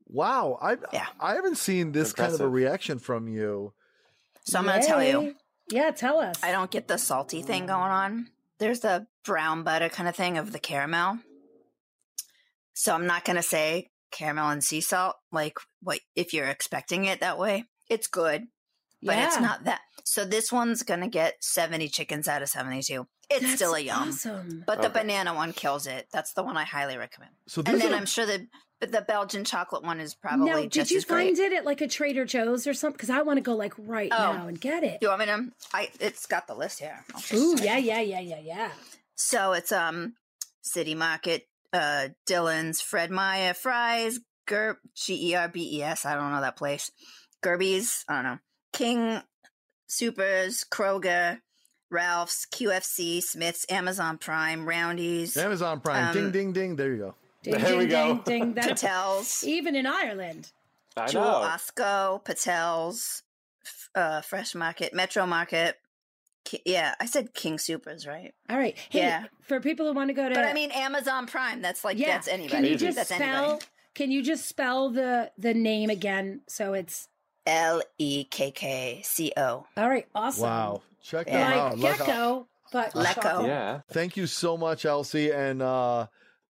[0.07, 1.07] Wow, I Yeah.
[1.21, 3.73] I haven't seen this kind of a reaction from you.
[4.45, 5.37] So I'm gonna tell you.
[5.71, 6.43] Yeah, tell us.
[6.43, 8.29] I don't get the salty thing going on.
[8.59, 11.21] There's the brown butter kind of thing of the caramel.
[12.75, 17.05] So I'm not going to say caramel and sea salt like what if you're expecting
[17.05, 17.65] it that way.
[17.89, 18.47] It's good,
[19.03, 19.81] but it's not that.
[20.05, 23.07] So this one's going to get 70 chickens out of 72.
[23.29, 24.09] It's That's still a yum.
[24.09, 24.65] Awesome.
[24.67, 26.09] But the banana one kills it.
[26.13, 27.33] That's the one I highly recommend.
[27.47, 28.41] So And then is a- I'm sure that
[28.81, 31.37] but the Belgian chocolate one is probably now, did you as great.
[31.37, 32.97] find it at like a Trader Joe's or something?
[32.97, 34.33] Because I want to go like right Oh.
[34.33, 35.01] now and get it.
[35.01, 35.49] Do you want me to?
[35.75, 37.05] I it's got the list here.
[37.35, 38.71] Ooh, yeah, yeah, yeah, yeah, yeah.
[39.17, 40.15] So it's um
[40.63, 46.15] City Market, uh Dillons, Fred Meyer, Fry's, Gerb G E R B E S, I
[46.15, 46.91] don't know that place.
[47.43, 48.39] Gerby's, I don't know.
[48.73, 49.23] King
[49.89, 51.41] Soopers, Kroger,
[51.91, 56.09] Ralph's, QFC, Smith's, Amazon Prime, Roundy's, Amazon Prime.
[56.09, 56.77] Um, ding ding ding.
[56.77, 57.15] There you go.
[57.43, 58.23] Ding, There we ding, go.
[58.25, 58.55] ding, ding.
[58.55, 60.53] That's Patel's, even in Ireland.
[60.97, 61.49] I Jewel know.
[61.49, 63.23] Osco, Patel's,
[63.95, 65.77] uh Fresh Market, Metro Market.
[66.51, 68.35] Ki- Yeah, I said King Soopers, right?
[68.49, 68.77] All right.
[68.91, 69.25] Hey, Yeah.
[69.43, 72.09] for people who want to go to But I mean Amazon Prime, that's like yeah,
[72.15, 72.51] that's anybody.
[72.51, 73.65] can you just that's spell anybody.
[73.95, 77.09] can you just spell the the name again so it's
[77.47, 79.65] L E K K C O.
[79.77, 80.43] all right, awesome.
[80.43, 80.83] Wow.
[81.03, 81.39] Check Yeah.
[81.39, 81.79] them Like out.
[81.79, 83.47] Look, gecko, but Lekkco.
[83.47, 83.81] Yeah.
[83.93, 85.31] Thank you so much, Elsie.
[85.33, 86.07] And uh, uh,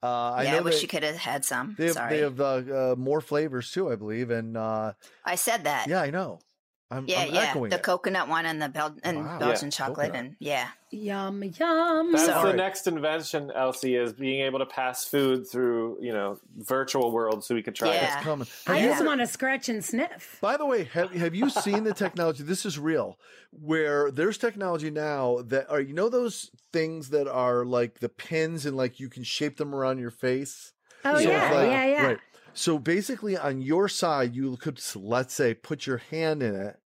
[0.04, 1.76] I yeah, know I wish they, you could have had some.
[1.78, 2.16] they have, Sorry.
[2.16, 4.30] they have uh, uh, more flavors too, I believe.
[4.30, 4.94] And uh,
[5.26, 5.88] I said that.
[5.90, 6.40] yeah, I know.
[6.90, 7.42] I'm, yeah, I'm yeah.
[7.42, 7.84] echoing The it.
[7.84, 9.40] coconut one and the Bel- and Wow.
[9.40, 10.26] Belgian Yeah, chocolate coconut.
[10.26, 10.68] and yeah.
[10.90, 12.14] Yum yum.
[12.14, 16.40] That's So- the next invention, Elsie, is being able to pass food through, you know,
[16.56, 18.20] virtual world so we could try Yeah.
[18.20, 18.24] it.
[18.24, 18.48] Coming.
[18.68, 20.38] I Have you just ever- want to scratch and sniff.
[20.40, 22.44] By the way, have have you seen the technology?
[22.44, 23.20] This is real.
[23.52, 28.66] Where there's technology now that are you know those things that are like the pins
[28.66, 30.72] and like you can shape them around your face.
[31.04, 32.06] Oh So So yeah, it's like- yeah, yeah.
[32.08, 32.18] Right.
[32.58, 36.80] So basically, on your side, you could let's say put your hand in it,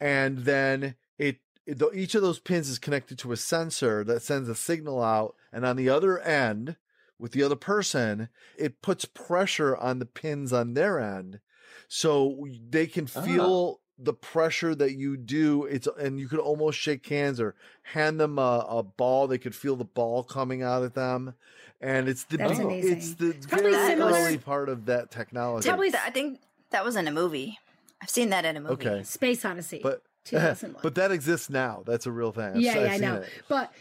[0.00, 4.48] and then it, it each of those pins is connected to a sensor that sends
[4.48, 6.76] a signal out, and on the other end,
[7.18, 11.40] with the other person, it puts pressure on the pins on their end,
[11.88, 13.22] so they can Ah.
[13.22, 13.80] feel.
[14.04, 18.38] The pressure that you do, it's and you could almost shake hands or hand them
[18.38, 19.26] a, a ball.
[19.26, 21.34] They could feel the ball coming out at them,
[21.80, 25.68] and it's the That's be- it's the probably very similar- early part of that technology.
[25.68, 27.58] Probably- I think that was in a movie.
[28.00, 28.72] I've seen that in a movie.
[28.88, 29.80] Okay, Space Odyssey.
[29.82, 30.80] but 2001.
[30.82, 31.82] but that exists now.
[31.86, 32.44] That's a real thing.
[32.44, 33.14] I've- yeah, I've yeah, I know.
[33.22, 33.28] it.
[33.48, 33.72] But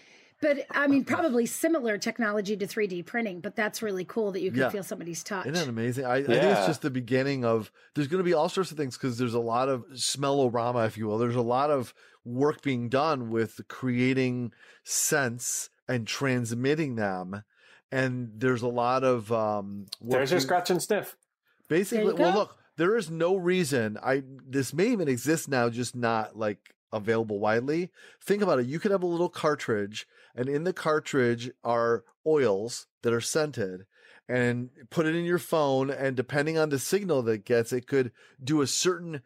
[0.41, 3.39] but I mean, probably similar technology to 3D printing.
[3.39, 4.69] But that's really cool that you can Yeah.
[4.69, 5.45] feel somebody's touch.
[5.45, 6.06] Isn't that amazing?
[6.06, 7.71] I, I think it's just the beginning of.
[7.93, 10.88] There's going to be all sorts of things because there's a lot of smell smellorama,
[10.88, 11.17] if you will.
[11.17, 11.93] There's a lot of
[12.25, 14.51] work being done with creating
[14.84, 17.43] scents and transmitting them,
[17.91, 19.86] and there's a lot of um.
[20.01, 21.15] There's your scratch and sniff.
[21.67, 23.97] Basically, well, look, there is no reason.
[24.04, 27.91] I this may even exist now, just not like available widely.
[28.21, 28.65] Think about it.
[28.65, 33.86] You could have a little cartridge, and in the cartridge are oils that are scented,
[34.28, 35.89] and put it in your phone.
[35.89, 38.12] And depending on the signal that it gets, it could
[38.44, 39.22] do a certain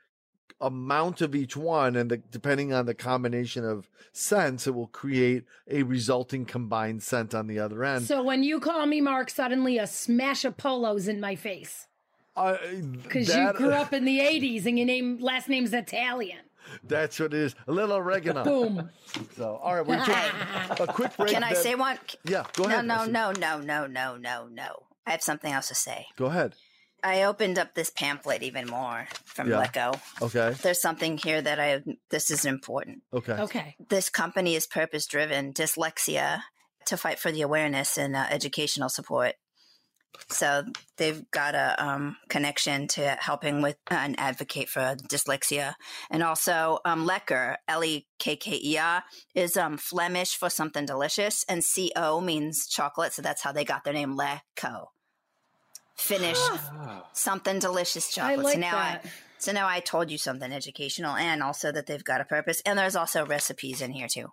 [0.62, 5.44] amount of each one, and the, depending on the combination of scents, it will create
[5.70, 8.06] a resulting combined scent on the other end.
[8.06, 11.88] So when you call me Mark, suddenly a smash of polos in my face
[12.36, 16.39] because you grew up in the 80s and your name last name's Italian.
[16.84, 17.56] That's what it is.
[17.67, 18.43] A little oregano.
[18.43, 18.89] Boom.
[19.38, 20.39] So, all right, we're taking
[20.80, 21.32] a quick break.
[21.34, 21.97] Can I then- say one?
[22.23, 22.86] Yeah, go No, ahead.
[22.86, 23.12] no, Elsie.
[23.12, 24.75] no, no, no, no, no, no.
[25.08, 26.08] I have something else to say.
[26.17, 26.56] Go ahead.
[27.04, 29.60] I opened up this pamphlet even more from Yeah.
[29.60, 29.78] Let
[30.23, 30.56] Okay.
[30.63, 33.04] There's something here that I this is important.
[33.13, 33.34] Okay.
[33.34, 33.75] Okay.
[33.89, 36.41] This company is purpose driven, dyslexia,
[36.88, 39.34] to fight for the awareness and uh, educational support.
[40.30, 40.65] So
[40.97, 45.75] they've got a um, connection to helping with uh, and advocate for dyslexia.
[46.10, 51.45] And also um, Lekker, L-E-K-K-E-R, is um, Flemish for something delicious.
[51.47, 53.13] And C-O means chocolate.
[53.13, 54.88] So that's how they got their name, Lekkco.
[55.95, 56.39] Finnish
[57.13, 58.43] something delicious chocolate.
[58.43, 59.01] like so now that.
[59.06, 62.62] I so now I told you something educational and also that they've got a purpose.
[62.65, 64.32] And there's also recipes in here too.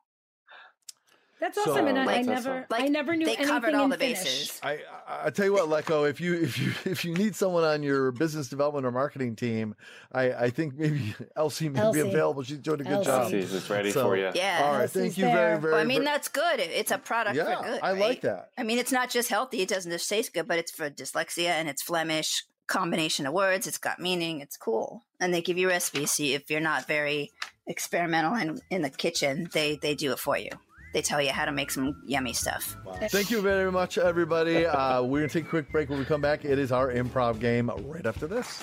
[1.43, 3.83] That's So, awesome, and I, I never, like, I never knew they anything covered all
[3.85, 4.23] in the Finnish.
[4.23, 4.61] bases.
[4.63, 4.79] I,
[5.09, 7.83] I I tell you what, Lekkco, if you if you if you need someone on
[7.83, 9.75] your business development or marketing team,
[10.13, 12.01] I I think maybe Elsie may Elsie.
[12.05, 12.45] be available.
[12.45, 13.07] She's doing a good Elsie.
[13.07, 13.23] job.
[13.25, 14.31] Elsie is ready So- for you.
[14.37, 14.61] Yeah.
[14.63, 15.35] All right, Elsie's thank you there.
[15.35, 15.73] very very.
[15.73, 16.61] Well, I mean, that's good.
[16.61, 17.81] It's a product yeah, for good.
[17.83, 18.51] I like that.
[18.57, 19.63] I mean, it's not just healthy.
[19.63, 23.67] It doesn't just taste good, but it's for dyslexia and it's Flemish combination of words.
[23.67, 24.41] It's got meaning.
[24.41, 25.03] It's cool.
[25.19, 26.13] And they give you recipes.
[26.13, 27.33] See, if you're not very
[27.67, 30.51] experimental in, in the kitchen, they, they do it for you.
[30.93, 32.77] They tell you how to make some yummy stuff.
[33.09, 34.67] Thank you very much, everybody.
[34.67, 35.89] Uh, we're gonna take a quick break.
[35.89, 38.63] When we come back, it is our improv game right after this.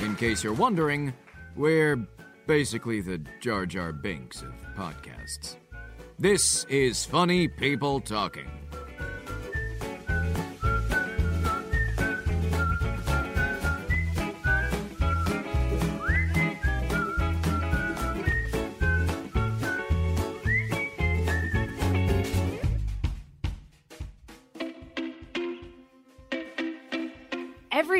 [0.00, 1.12] In case you're wondering,
[1.54, 1.96] we're
[2.46, 5.56] basically the Jar Jar Binks of podcasts.
[6.18, 8.48] This is Funny People Talking.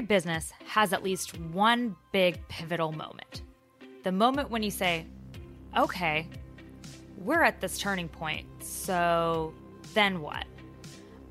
[0.09, 3.43] Business has at least one big pivotal moment.
[4.03, 5.07] The moment when you say,
[5.77, 6.27] okay,
[7.19, 9.53] we're at this turning point, so
[9.95, 10.47] then what?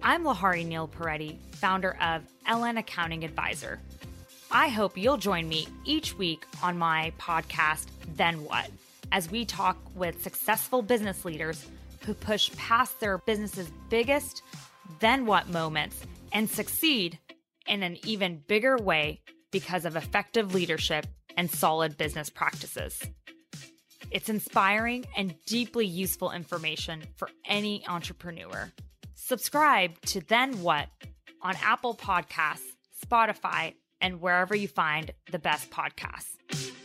[0.04, 3.80] I'm Lahari Neil Peretti, founder of LN Accounting Advisor.
[4.52, 8.70] I hope you'll join me each week on my podcast, Then What,
[9.12, 11.66] as we talk with successful business leaders
[12.06, 14.44] who push past their business's biggest
[15.00, 17.18] then what moments and succeed
[17.68, 23.00] in an even bigger way because of effective leadership and solid business practices.
[24.10, 28.72] It's inspiring and deeply useful information for any entrepreneur.
[29.16, 30.88] Subscribe to Then What
[31.42, 32.62] on Apple Podcasts,
[33.06, 36.77] Spotify, and wherever you find the best podcasts.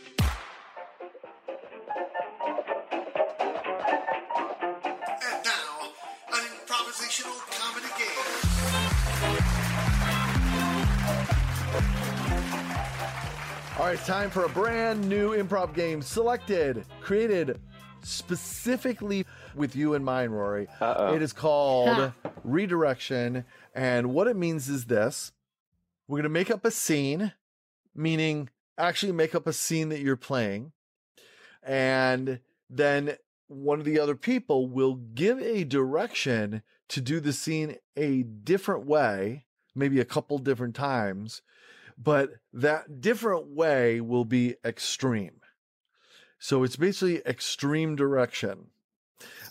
[13.83, 17.59] All right, it's time for a brand new improv game selected, created
[18.01, 20.69] specifically with you in mind, Rory.
[20.79, 21.13] Uh-oh.
[21.13, 22.13] It is called
[22.45, 23.43] Redirection.
[23.75, 25.33] And what it means is this
[26.07, 27.33] we're going to make up a scene,
[27.93, 30.71] meaning actually make up a scene that you're playing.
[31.61, 33.17] And then
[33.47, 38.85] one of the other people will give a direction to do the scene a different
[38.85, 39.43] way,
[39.75, 41.41] maybe a couple different times
[42.03, 45.41] but that different way will be extreme.
[46.39, 48.67] So it's basically extreme direction.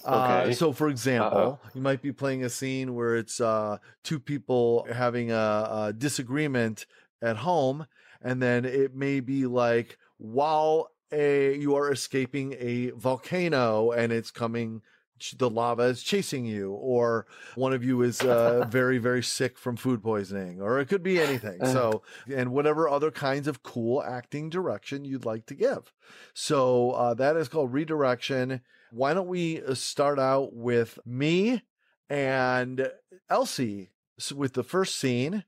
[0.04, 0.52] Uh, Okay.
[0.54, 1.70] so, for example, Uh-oh.
[1.74, 6.86] you might be playing a scene where it's uh, two people having a, a disagreement
[7.22, 7.86] at home,
[8.20, 14.30] and then it may be like while a you are escaping a volcano and it's
[14.30, 14.82] coming
[15.30, 19.76] the lava is chasing you or one of you is uh, very very sick from
[19.76, 21.64] food poisoning or it could be anything.
[21.64, 25.92] So and whatever other kinds of cool acting direction you'd like to give.
[26.34, 28.60] So uh, that is called redirection.
[28.90, 31.62] Why don't we uh, start out with me
[32.10, 32.90] and
[33.30, 33.90] elsie
[34.34, 35.44] with the first scene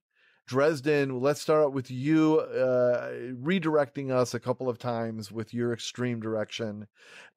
[0.46, 3.10] Dresden, let's start out with you uh,
[3.42, 6.86] redirecting us a couple of times with your extreme direction.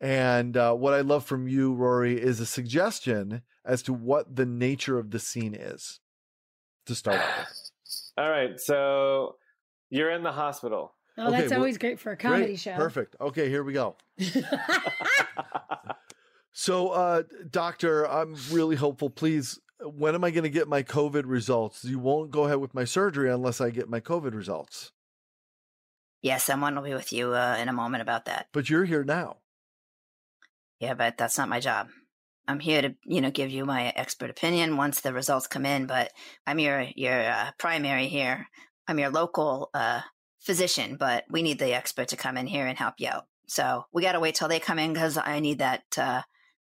[0.02, 4.46] And uh, what I love from you, Rory, is a suggestion as to what the
[4.46, 6.00] nature of the scene is
[6.86, 7.72] to start with.
[8.17, 9.36] All right, so
[9.89, 10.93] you're in the hospital.
[11.17, 12.76] Oh, Okay, that's always great for a comedy Great, show.
[12.76, 13.15] Perfect.
[13.20, 13.96] Okay, here we go.
[16.60, 19.12] So, uh, doctor, I'm really hopeful.
[19.12, 21.84] Please, when am I going to get my COVID results?
[21.84, 24.92] You won't go ahead with my surgery unless I get my COVID results.
[26.22, 28.48] Yeah, someone will be with you uh, in a moment about that.
[28.52, 29.38] But you're here now.
[30.80, 31.88] Yeah, but that's not my job.
[32.48, 35.86] I'm here to, you know, give you my expert opinion once the results come in.
[35.86, 36.12] But
[36.46, 38.48] I'm your your uh, primary here.
[38.88, 40.02] I'm your local uh,
[40.40, 43.26] physician, but we need the expert to come in here and help you out.
[43.48, 46.22] So we got to wait till they come in because I need that uh,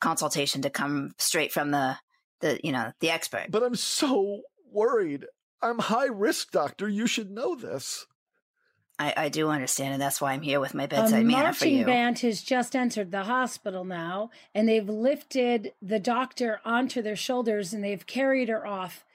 [0.01, 1.97] consultation to come straight from the
[2.39, 3.47] the you know the expert.
[3.49, 5.25] But I'm so worried.
[5.61, 6.87] I'm high risk, doctor.
[6.87, 8.05] You should know this.
[8.99, 11.65] I, I do understand, and that's why I'm here with my A bedside manner for
[11.65, 11.77] you.
[11.77, 17.15] marching band has just entered the hospital now, and they've lifted the doctor onto their
[17.15, 19.05] shoulders and they've carried her off.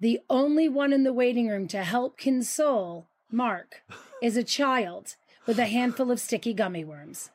[0.00, 3.82] The only one in the waiting room to help console Mark
[4.22, 5.16] is a child
[5.46, 7.30] with a handful of sticky gummy worms.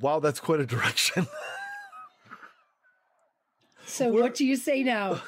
[0.00, 1.26] Wow, that's quite a direction.
[3.88, 5.22] So, what do you say now?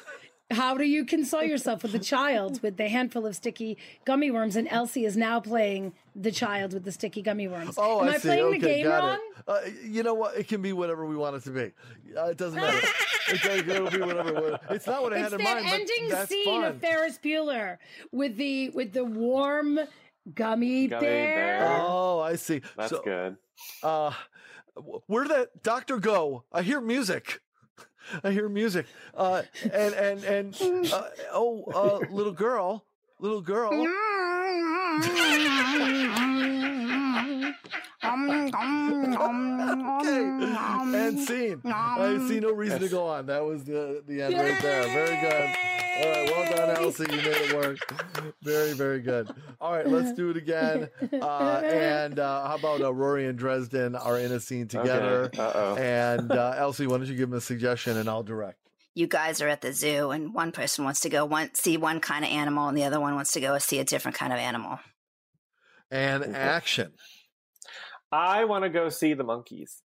[0.51, 4.57] How do you console yourself with the child with the handful of sticky gummy worms?
[4.57, 7.75] And Elsie is now playing the child with the sticky gummy worms.
[7.77, 8.27] Oh, Am I, I, see.
[8.27, 9.19] playing okay, the game got wrong?
[9.37, 9.43] it.
[9.47, 10.37] Uh, you know what?
[10.37, 11.71] It can be whatever we want it to be.
[12.17, 12.85] Uh, it doesn't matter.
[13.29, 14.59] it can it'll be whatever.
[14.71, 15.65] It's not what I It's had in that mind.
[15.67, 16.63] but ending that's scene fun.
[16.65, 17.77] of Ferris Bueller
[18.11, 19.79] with the with the warm
[20.35, 21.59] gummy, Gummy bear.
[21.61, 21.77] bear.
[21.79, 22.61] Oh, I see.
[22.75, 23.37] That's So, good.
[23.81, 24.11] Uh,
[25.07, 26.43] where did that doctor go?
[26.51, 27.39] I hear music.
[28.23, 28.85] I hear music.
[29.15, 30.55] Uh, and and and
[30.91, 32.83] uh, oh, uh, little girl,
[33.19, 33.71] little girl.
[40.01, 40.21] okay.
[41.07, 41.61] And scene.
[41.65, 43.25] I see no reason to go on.
[43.27, 44.83] That was the the end right there.
[44.83, 45.55] Very good.
[45.93, 47.05] All right, well done, Elsie.
[47.09, 47.77] You made it work.
[48.41, 49.29] Very, very good.
[49.59, 50.89] All right, let's do it again.
[51.21, 55.25] Uh, and uh, how about uh, Rory and Dresden are in a scene together?
[55.25, 55.39] Okay.
[55.39, 55.75] Uh-oh.
[55.75, 58.57] And uh, Elsie, why don't you give them a suggestion and I'll direct.
[58.93, 61.99] you guys are at the zoo, and one person wants to go one see one
[61.99, 64.39] kind of animal, and the other one wants to go see a different kind of
[64.39, 64.79] animal.
[65.89, 66.93] And action.
[68.11, 69.81] I want to go see the monkeys.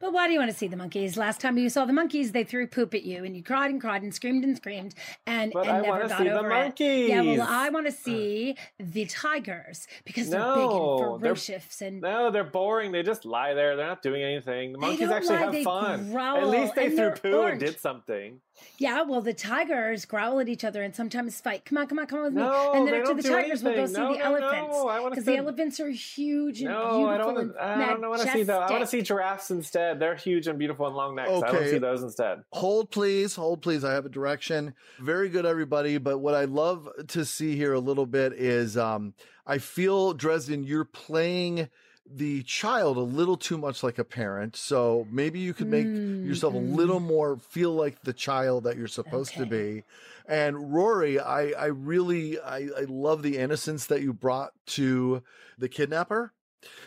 [0.00, 1.16] But why do you want to see the monkeys?
[1.16, 3.80] Last time you saw the monkeys, they threw poop at you, and you cried and
[3.80, 4.94] cried and screamed and screamed,
[5.26, 6.80] and, But and I never got see the over it.
[6.80, 10.70] Yeah, well, I want to see the tigers because they're No, big
[11.16, 12.92] and ferocious and No, they're boring.
[12.92, 13.74] They just lie there.
[13.74, 14.70] They're not doing anything.
[14.70, 16.12] The monkeys actually lie, have fun.
[16.12, 17.60] growl, At least they threw poo orange.
[17.60, 18.40] and did something.
[18.78, 21.64] Yeah, well, the tigers growl at each other and sometimes fight.
[21.64, 22.78] Come on, come on, come on with No, me.
[22.78, 23.94] And then after don't the do tigers, we'll go anything.
[23.96, 26.70] see No, the no, elephants no, I wanna because see- the elephants are huge and
[26.70, 27.38] No, beautiful I don't.
[27.38, 28.62] and Wanna, I don't want to see that.
[28.62, 29.98] I want to see giraffes instead.
[29.98, 31.28] They're huge and beautiful and long necks.
[31.28, 31.64] I want Okay.
[31.64, 32.42] to see those instead.
[32.52, 33.34] Hold, please.
[33.34, 33.84] Hold, please.
[33.84, 34.74] I have a direction.
[35.00, 35.98] Very good, everybody.
[35.98, 39.14] But what I love to see here a little bit is um,
[39.46, 41.68] I feel, Dresden, you're playing
[42.10, 44.56] the child a little too much like a parent.
[44.56, 48.88] So maybe you could make yourself a little more feel like the child that you're
[48.88, 49.84] supposed to be.
[50.26, 55.22] And Rory, I, I really, I, I love the innocence that you brought to
[55.56, 56.32] the kidnapper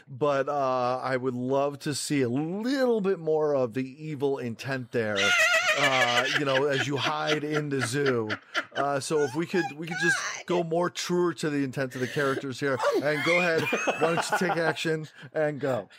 [0.07, 4.91] but uh, I would love to see a little bit more of the evil intent
[4.91, 5.17] there.
[5.83, 8.29] Uh, you know, as you hide in the zoo.
[8.75, 12.01] Uh, so if we could, we could just go more truer to the intent of
[12.01, 12.77] the characters here.
[13.03, 13.63] And go ahead.
[13.99, 15.89] Why don't you take action and go?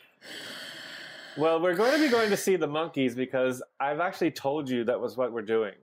[1.36, 4.84] Well, we're going to be going to see the monkeys because I've actually told you
[4.84, 5.74] that was what we're doing,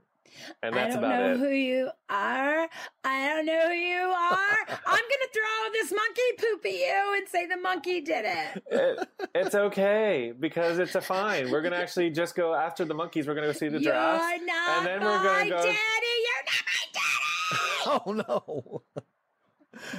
[0.64, 1.38] and that's I don't know it.
[1.40, 2.70] who you are.
[3.04, 4.58] I don't know who you are.
[4.70, 8.64] I'm gonna throw this monkey poop at you and say the monkey did it.
[8.72, 11.52] It- it's okay because it's a fine.
[11.52, 13.28] We're gonna actually just go after the monkeys.
[13.28, 15.56] We're gonna go see the You're giraffes, not and then my we're gonna go.
[15.58, 15.68] daddy.
[16.26, 17.06] You're not my daddy.
[17.86, 18.84] Oh no!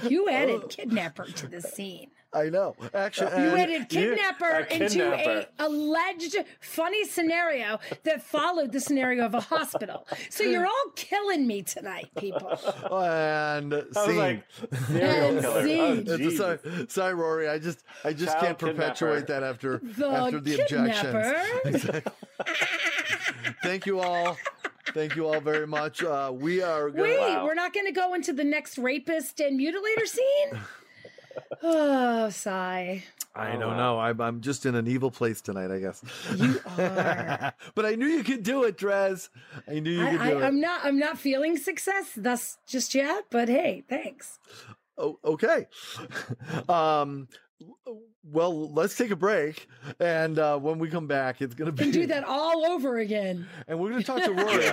[0.08, 0.66] You added oh.
[0.68, 2.10] kidnapper to the scene.
[2.32, 2.76] I know.
[2.94, 9.24] Actually, You and- added kidnapper a into a alleged funny scenario that followed the scenario
[9.26, 10.06] of a hospital.
[10.28, 12.50] So you're all killing me tonight, people.
[12.92, 14.16] and I was scene.
[14.16, 14.44] like,
[14.90, 15.80] And scene.
[15.80, 16.38] Oh, It's a- Jesus.
[16.38, 16.58] sorry,
[16.88, 17.48] sorry, Rory.
[17.48, 19.40] I just, I just Child can't perpetuate kidnapper.
[19.40, 21.46] that after The after the kidnapper.
[21.64, 22.02] objections.
[23.62, 24.36] Thank you all.
[24.94, 26.02] Thank you all very much.
[26.02, 27.10] Uh, we are going.
[27.10, 27.44] Wait, Wow.
[27.44, 30.60] we're not going to go into the next rapist and mutilator scene?
[31.62, 33.04] oh, sigh.
[33.34, 33.98] I Oh, don't know.
[33.98, 36.02] I'm, I'm just in an evil place tonight, I guess.
[36.36, 37.52] You are.
[37.74, 39.28] but I knew you could do it, Drez.
[39.68, 40.44] I knew you I, could I, do it.
[40.44, 40.84] I'm not.
[40.84, 43.26] I'm not feeling success thus just yet.
[43.30, 44.38] But hey, thanks.
[44.98, 45.66] Oh, okay.
[46.68, 47.28] um,
[48.24, 49.68] well, let's take a break,
[49.98, 53.46] and uh, when we come back, it's gonna be And do that all over again.
[53.68, 54.66] and we're gonna talk to Rory,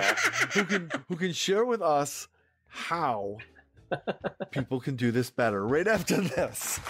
[0.52, 2.28] who can who can share with us
[2.66, 3.38] how
[4.50, 5.66] people can do this better.
[5.66, 6.80] Right after this.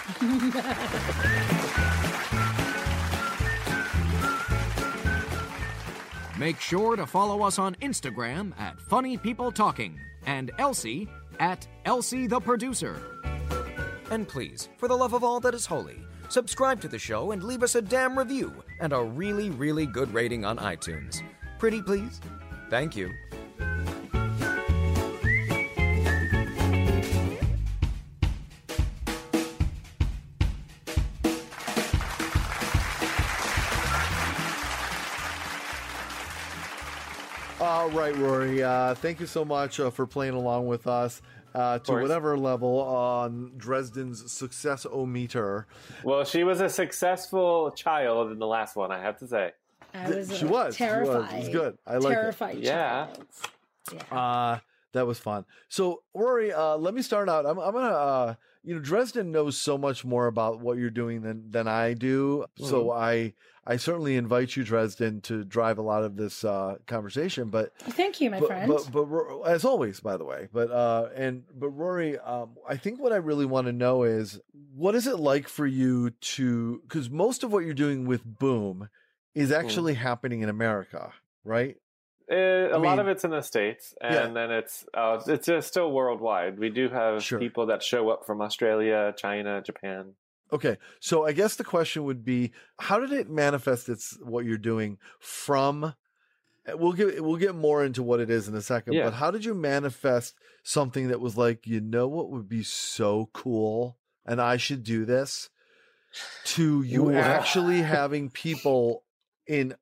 [6.39, 12.27] Make sure to follow us on Instagram at Funny People Talking and Elsie at Elsie
[12.27, 13.01] the Producer.
[14.09, 17.43] And please, for the love of all that is holy, subscribe to the show and
[17.43, 21.21] leave us a damn review and a really, really good rating on iTunes.
[21.59, 22.21] Pretty please?
[22.69, 23.11] Thank you.
[38.11, 38.63] Right, Rory.
[38.63, 41.21] Uh, thank you so much uh, for playing along with us.
[41.55, 45.65] uh, to whatever level on Dresden's success o meter.
[46.03, 49.51] Well, she was a successful child in the last one, I have to say.
[49.93, 50.75] I was She was.
[50.75, 51.07] She was.
[51.07, 51.51] It was terrified.
[51.51, 51.77] good.
[51.87, 52.15] I like it.
[52.15, 52.57] terrified.
[52.59, 53.07] Yeah.
[53.07, 53.27] child.
[54.11, 54.17] Yeah.
[54.17, 54.59] Uh,
[54.93, 55.45] that was fun.
[55.69, 57.45] So, Rory, uh, let me start out.
[57.47, 61.21] I'm, I'm gonna, uh, you know, Dresden knows so much more about what you're doing
[61.21, 62.45] than than I do.
[62.57, 62.99] So Mm-hmm.
[63.01, 63.33] I
[63.69, 67.49] I certainly invite you, Dresden, to drive a lot of this uh, conversation.
[67.49, 68.67] But Thank you, my but, friend.
[68.67, 70.47] but but Ro- as always, by the way.
[70.51, 74.39] But uh, and but Rory, um, I think what I really want to know is
[74.75, 78.89] what is it like for you to because most of what you're doing with Boom
[79.35, 81.13] is actually happening in America,
[81.43, 81.77] right?
[82.31, 84.27] Uh, a lot of it's in the states, and Yeah.
[84.33, 86.59] then it's uh, it's just still worldwide.
[86.59, 87.39] We do have Sure.
[87.39, 90.13] people that show up from Australia, China, Japan.
[90.51, 94.57] Okay, so I guess the question would be, how did it manifest its what you're
[94.57, 95.83] doing from?
[95.83, 95.93] uh,
[96.77, 99.05] We'll get we'll get more into what it is in a second, Yeah.
[99.05, 103.29] but how did you manifest something that was like, you know, what would be so
[103.33, 105.49] cool, and I should do this,
[106.45, 107.15] to you Ooh.
[107.15, 109.03] actually having people
[109.47, 109.75] in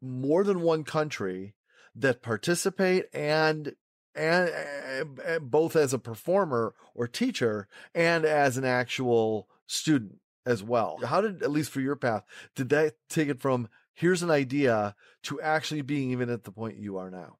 [0.00, 1.54] more than one country
[1.94, 3.74] that participate and
[4.14, 4.50] and,
[5.24, 10.98] and both as a performer or teacher and as an actual student as well.
[11.04, 12.24] How did, at least for your path,
[12.56, 14.94] did that take it from here's an idea
[15.24, 17.38] to actually being even at the point you are now?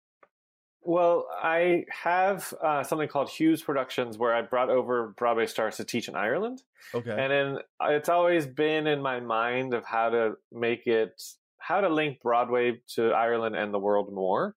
[0.84, 5.84] Well, I have uh, something called Hughes Productions, where I brought over Broadway stars to
[5.84, 6.62] teach in Ireland,
[6.92, 7.10] Okay.
[7.10, 11.22] and then it's always been in my mind of how to make it,
[11.58, 14.56] how to link Broadway to Ireland and the world more.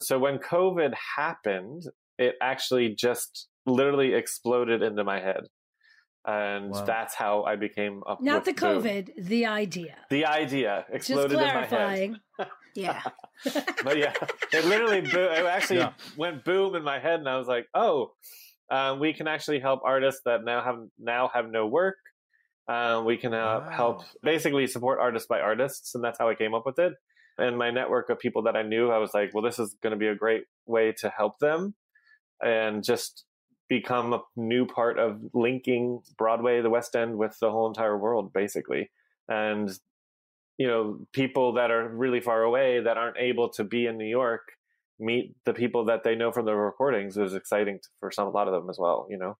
[0.00, 1.84] So when COVID happened,
[2.18, 5.46] it actually just literally exploded into my head,
[6.26, 6.84] and Wow.
[6.84, 8.20] that's how I became up.
[8.20, 8.82] Not the with Boom.
[8.82, 9.96] COVID, the idea.
[10.10, 12.14] The idea Just exploded in my head.
[12.74, 13.02] Yeah.
[13.84, 14.14] but yeah,
[14.50, 15.92] it literally bo- it actually Yeah.
[16.16, 18.12] went boom in my head, and I was like, oh,
[18.70, 21.96] um, we can actually help artists that now have now have no work.
[22.68, 23.70] Um, we can uh, Wow.
[23.70, 26.94] help basically support artists by artists, and that's how I came up with it.
[27.36, 29.90] And my network of people that I knew, I was like, well, this is going
[29.90, 31.74] to be a great way to help them,
[32.42, 33.26] and just
[33.72, 38.30] become a new part of linking Broadway, the West End, with the whole entire world,
[38.30, 38.90] basically.
[39.28, 39.70] And
[40.58, 44.06] you know, people that are really far away that aren't able to be in New
[44.06, 44.42] York
[45.00, 48.46] meet the people that they know from the recordings is exciting for some a lot
[48.46, 49.06] of them as well.
[49.08, 49.38] You know,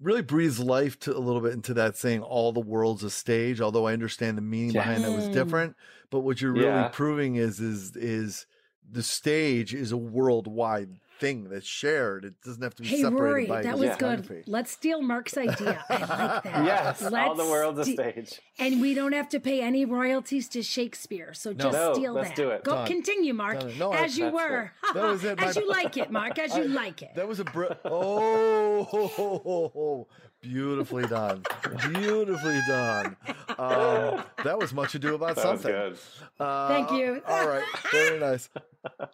[0.00, 3.60] really breathes life to a little bit into that saying all the world's a stage
[3.60, 5.32] although i understand the meaning behind that was hmm.
[5.32, 5.76] different
[6.10, 6.88] but what you're really Yeah.
[6.88, 8.46] proving is is is
[8.88, 13.22] the stage is a worldwide thing that's shared it doesn't have to be Hey, separated
[13.22, 14.44] Rory, by that was good.
[14.46, 15.84] Let's steal Mark's idea.
[15.88, 16.64] I like that.
[16.64, 18.40] yes, all the Let's world's a ste- stage.
[18.58, 21.34] And we don't have to pay any royalties to Shakespeare.
[21.34, 22.36] So just No, steal let's that.
[22.36, 22.64] do it.
[22.64, 22.86] Go Done.
[22.86, 23.60] continue, Mark.
[23.60, 23.78] Done.
[23.78, 24.72] No, I- as you were.
[24.94, 25.40] That was it.
[25.42, 26.38] as you like it, Mark.
[26.38, 27.10] As you I- like it.
[27.16, 30.06] That was a br- oh,
[30.40, 31.42] beautifully done,
[31.92, 33.16] beautifully done.
[33.58, 35.72] Um, that was much ado about That was something.
[35.72, 35.98] good.
[36.38, 37.22] Uh, Thank you.
[37.26, 38.48] All right, very nice.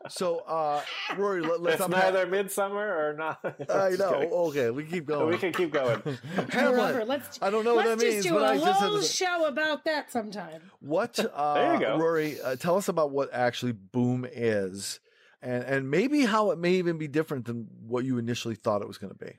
[0.08, 0.82] So, uh,
[1.16, 2.12] Rory, let, let's It's unpack.
[2.12, 3.38] neither midsummer or not.
[3.70, 4.12] I know.
[4.12, 4.30] kidding.
[4.32, 5.28] Okay, we keep going.
[5.30, 6.02] We can keep going.
[6.50, 7.08] Hamlet.
[7.08, 8.88] Let's, I don't know what let's that just means, do but a I just had
[8.88, 10.60] whole to- show about that sometime.
[10.80, 11.98] What, uh, There you go.
[11.98, 12.40] Rory?
[12.40, 15.00] Uh, tell us about what actually Boom is,
[15.40, 18.88] and and maybe how it may even be different than what you initially thought it
[18.88, 19.38] was going to be.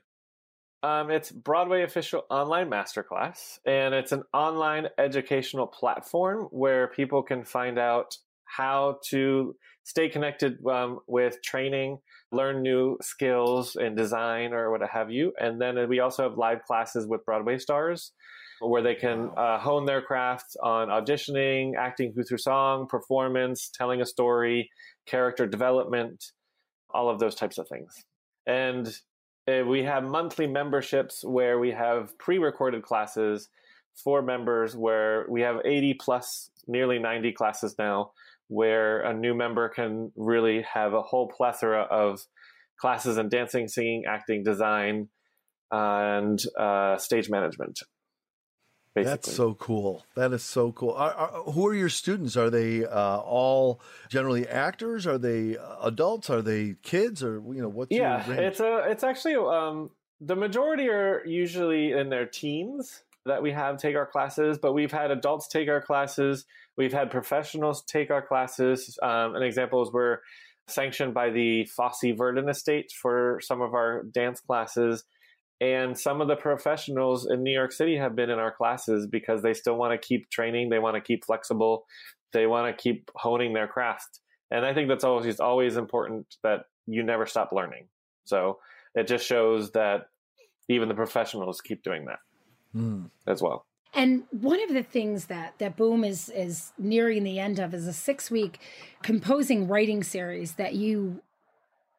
[0.82, 7.44] Um, it's Broadway official online masterclass, and it's an online educational platform where people can
[7.44, 11.98] find out how to stay connected um, with training,
[12.32, 15.32] learn new skills in design or what have you.
[15.40, 18.12] And then we also have live classes with Broadway stars
[18.60, 24.06] where they can uh, hone their craft on auditioning, acting through song, performance, telling a
[24.06, 24.70] story,
[25.06, 26.32] character development,
[26.90, 28.04] all of those types of things.
[28.46, 28.88] And
[29.46, 33.48] we have monthly memberships where we have pre-recorded classes
[33.94, 38.10] for members where we have 80 plus nearly 90 classes now
[38.48, 42.20] where a new member can really have a whole plethora of
[42.78, 45.08] classes in dancing singing acting design
[45.70, 47.80] and uh, stage management
[48.96, 50.04] basically That's so cool.
[50.16, 50.92] That is so cool.
[50.92, 52.36] Are, are, who are your students?
[52.36, 55.06] Are they uh, all generally actors?
[55.06, 56.30] Are they uh, adults?
[56.30, 57.22] Are they kids?
[57.22, 57.88] Or you know what?
[57.90, 59.90] yeah your it's a it's actually um
[60.20, 64.92] the majority are usually in their teens that we have take our classes but we've
[64.92, 69.92] had adults take our classes we've had professionals take our classes um, an example is
[69.92, 70.18] we're
[70.68, 75.04] sanctioned by the fosse verdon estate for some of our dance classes
[75.60, 79.42] and some of the professionals in new york city have been in our classes because
[79.42, 81.86] they still want to keep training they want to keep flexible
[82.32, 86.66] they want to keep honing their craft and i think that's always always important that
[86.86, 87.86] you never stop learning
[88.24, 88.58] so
[88.94, 90.06] it just shows that
[90.68, 92.18] even the professionals keep doing that
[92.76, 93.10] Mm.
[93.26, 93.64] as well.
[93.94, 97.86] And one of the things that that Boom is is nearing the end of is
[97.86, 98.58] a six week
[99.02, 101.22] composing writing series that you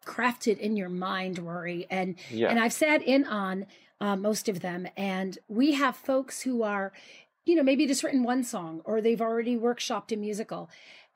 [0.07, 1.85] crafted in your mind, Rory.
[1.89, 2.49] And Yeah.
[2.49, 3.65] and I've sat in on
[3.99, 6.91] uh, most of them, and we have folks who are,
[7.45, 10.69] you know, maybe just written one song or they've already workshopped a musical.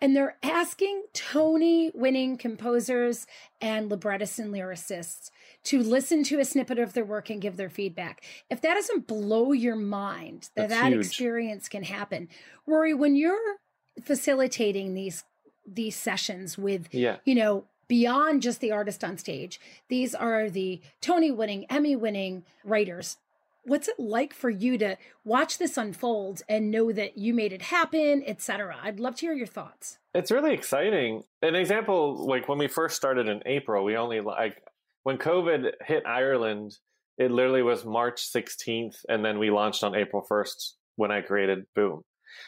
[0.04, 3.28] And they're asking Tony winning composers
[3.62, 5.30] and librettists and lyricists
[5.66, 8.24] to listen to a snippet of their work and give their feedback.
[8.50, 11.06] If that doesn't blow your mind that That's that huge.
[11.06, 12.30] experience can happen,
[12.66, 13.58] Rory, when you're
[14.04, 15.24] facilitating these
[15.68, 17.18] these sessions with Yeah.
[17.24, 22.42] you know beyond just the artist on stage, these are the Tony winning, Emmy winning
[22.64, 23.18] writers.
[23.66, 27.64] What's it like for you to watch this unfold and know that you made it
[27.64, 28.78] happen, etc.?
[28.82, 29.98] I'd love to hear your thoughts.
[30.16, 31.24] It's really exciting.
[31.42, 34.64] An example, like when we first started in April, we only like
[35.04, 36.78] when COVID hit Ireland,
[37.18, 41.66] it literally was March 16th, and then we launched on April 1st when I created
[41.76, 42.04] Boom.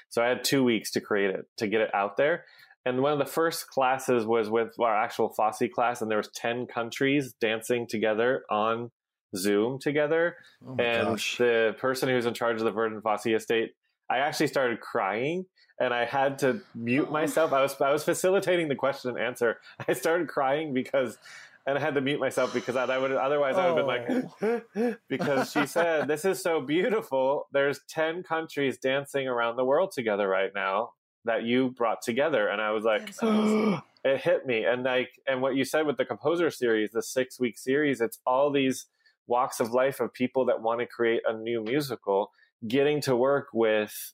[0.08, 2.46] So I had two weeks to create it to get it out there.
[2.86, 6.30] And one of the first classes was with our actual Fosse class, and there was
[6.36, 8.92] ten countries dancing together on
[9.36, 10.38] Zoom together.
[10.66, 11.38] Oh and gosh.
[11.38, 13.72] the person who's in charge of the Verdon Fosse estate,
[14.10, 15.46] I actually started crying
[15.80, 17.12] and I had to mute oh.
[17.12, 17.54] myself.
[17.54, 19.58] I was I was facilitating the question and answer.
[19.88, 21.18] I started crying because
[21.66, 24.42] and I had to mute myself because I, I would otherwise I would have been
[24.42, 24.96] like oh.
[25.10, 27.48] because she said this is so beautiful.
[27.52, 30.92] There's 10 countries dancing around the world together right now
[31.26, 33.14] that you brought together and I was like
[34.04, 34.66] it hit me.
[34.66, 38.20] And like and what you said with the composer series the six week series it's
[38.26, 38.86] all these
[39.28, 42.32] walks of life of people that want to create a new musical
[42.68, 44.14] getting to work with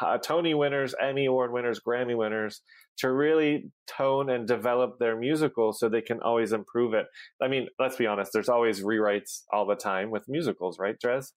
[0.00, 2.62] uh, tony winners emmy award winners grammy winners
[2.96, 7.06] to really tone and develop their musical so they can always improve it.
[7.42, 11.32] I mean let's be honest there's always rewrites all the time with musicals right Dres?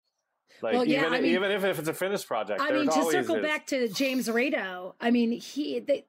[0.62, 2.88] Like Well, yeah, even, I mean- even if, if it's a finished project I mean,
[2.88, 3.42] to circle is.
[3.42, 6.06] back to James Rado, I mean, he they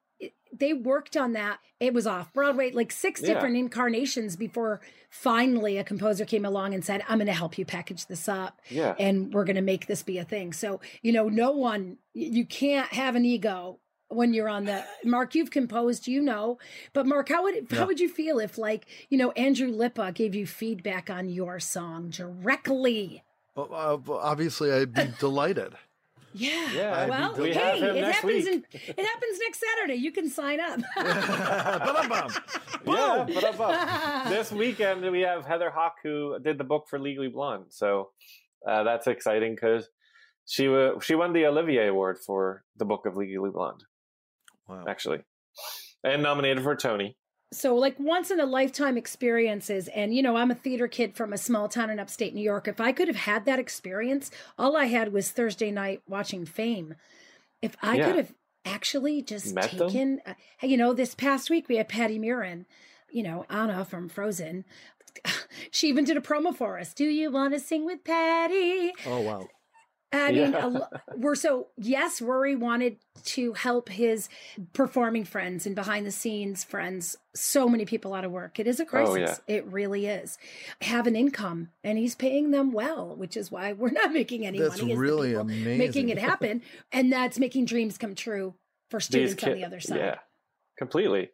[0.51, 1.59] they worked on that.
[1.79, 3.33] It was off Broadway, like six Yeah.
[3.35, 7.65] different incarnations before finally a composer came along and said, "I'm going to help you
[7.65, 11.11] package this up, yeah and we're going to make this be a thing." So you
[11.11, 13.79] know, no one you can't have an ego
[14.09, 15.35] when you're on the Mark.
[15.35, 16.57] You've composed, you know,
[16.93, 17.77] but Mark, how would Yeah.
[17.77, 21.59] how would you feel if like you know Andrew Lippa gave you feedback on your
[21.59, 23.23] song directly?
[23.55, 25.73] Well, uh, obviously, I'd be delighted.
[26.33, 26.71] Yeah.
[26.73, 28.47] Yeah, well, we hey, have it happens week.
[28.47, 28.63] in
[28.97, 29.95] it happens next Saturday.
[29.95, 30.79] You can sign up.
[30.95, 32.31] Ba-dum-bum.
[32.85, 33.33] Yeah, Boom.
[33.33, 34.29] but up, up.
[34.29, 38.11] this weekend we have Heather Hach who did the book for Legally Blonde, so
[38.67, 39.89] uh, that's exciting because
[40.45, 43.83] she wa- she won the Olivier Award for the book of Legally Blonde,
[44.67, 44.85] Wow.
[44.87, 45.21] actually,
[46.03, 47.17] and nominated for Tony.
[47.51, 51.33] So like once in a lifetime experiences and you know i'm a theater kid from
[51.33, 54.77] a small town in upstate new york if i could have had that experience all
[54.77, 56.93] i had was thursday night watching fame.
[57.61, 58.05] If i Yeah.
[58.05, 58.33] could have
[58.65, 62.65] actually just Met taken uh, you know this past week we had Patti Murin,
[63.11, 64.65] you know anna from frozen.
[65.71, 66.93] She even did a promo for us.
[66.93, 69.47] Do you want to sing with Patti Oh wow.
[70.11, 70.65] I mean, Yeah.
[70.65, 70.87] a lo-
[71.17, 72.21] we're so yes.
[72.21, 74.27] Rory wanted to help his
[74.73, 77.15] performing friends and behind the scenes friends.
[77.35, 78.59] So many people out of work.
[78.59, 79.13] It is a crisis.
[79.15, 79.55] Oh, yeah.
[79.55, 80.37] It really is.
[80.81, 84.59] Have an income, and he's paying them well, which is why we're not making any
[84.59, 84.91] That's money.
[84.93, 85.77] is the really amazing.
[85.77, 88.55] Making it happen, and that's making dreams come true
[88.89, 89.99] for students on the other side.
[89.99, 90.15] Yeah,
[90.77, 91.29] completely.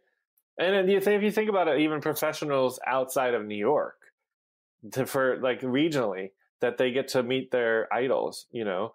[0.59, 3.95] And then you think, if you think about it, even professionals outside of New York,
[4.91, 8.93] to, for like regionally, that they get to meet their idols, you know,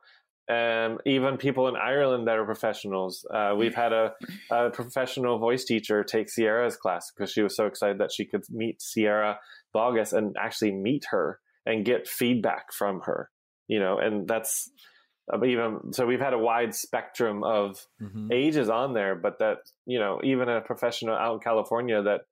[0.50, 3.24] um, even people in Ireland that are professionals.
[3.32, 4.12] Uh, we've had a,
[4.50, 8.42] a professional voice teacher take Sierra's class because she was so excited that she could
[8.50, 9.38] meet Sierra
[9.74, 13.30] Boggess and actually meet her and get feedback from her,
[13.68, 14.70] you know, and that's
[15.32, 16.04] uh, even so.
[16.06, 18.32] We've had a wide spectrum of Mhm.
[18.32, 22.22] ages on there, but that you know, even a professional out in California that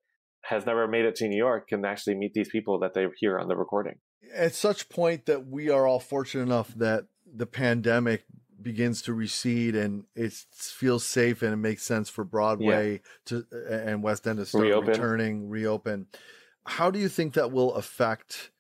[0.43, 3.39] has never made it to New York can actually meet these people that they hear
[3.39, 3.97] on the recording.
[4.35, 8.25] At such point that we are all fortunate enough that the pandemic
[8.61, 14.03] begins to recede and it feels safe and it makes sense for Broadway to and
[14.03, 14.89] West End to start Reopen.
[14.89, 16.07] returning, reopen.
[16.67, 18.51] How do you think that will affect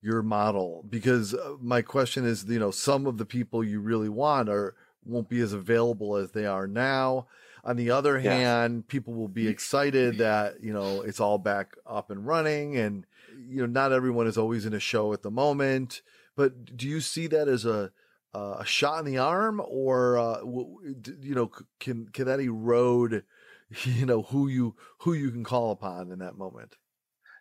[0.00, 0.84] your model?
[0.88, 4.74] Because uh, my question is, you know, some of the people you really want are
[5.04, 7.26] won't be as available as they are now.
[7.64, 8.34] On the other Yeah.
[8.34, 13.06] hand, people will be excited that, you know, it's all back up and running and
[13.48, 16.02] you know, not everyone is always in a show at the moment,
[16.36, 17.92] but do you see that as a
[18.34, 23.24] a shot in the arm or uh, you know can can that erode
[23.84, 26.76] you know who you who you can call upon in that moment?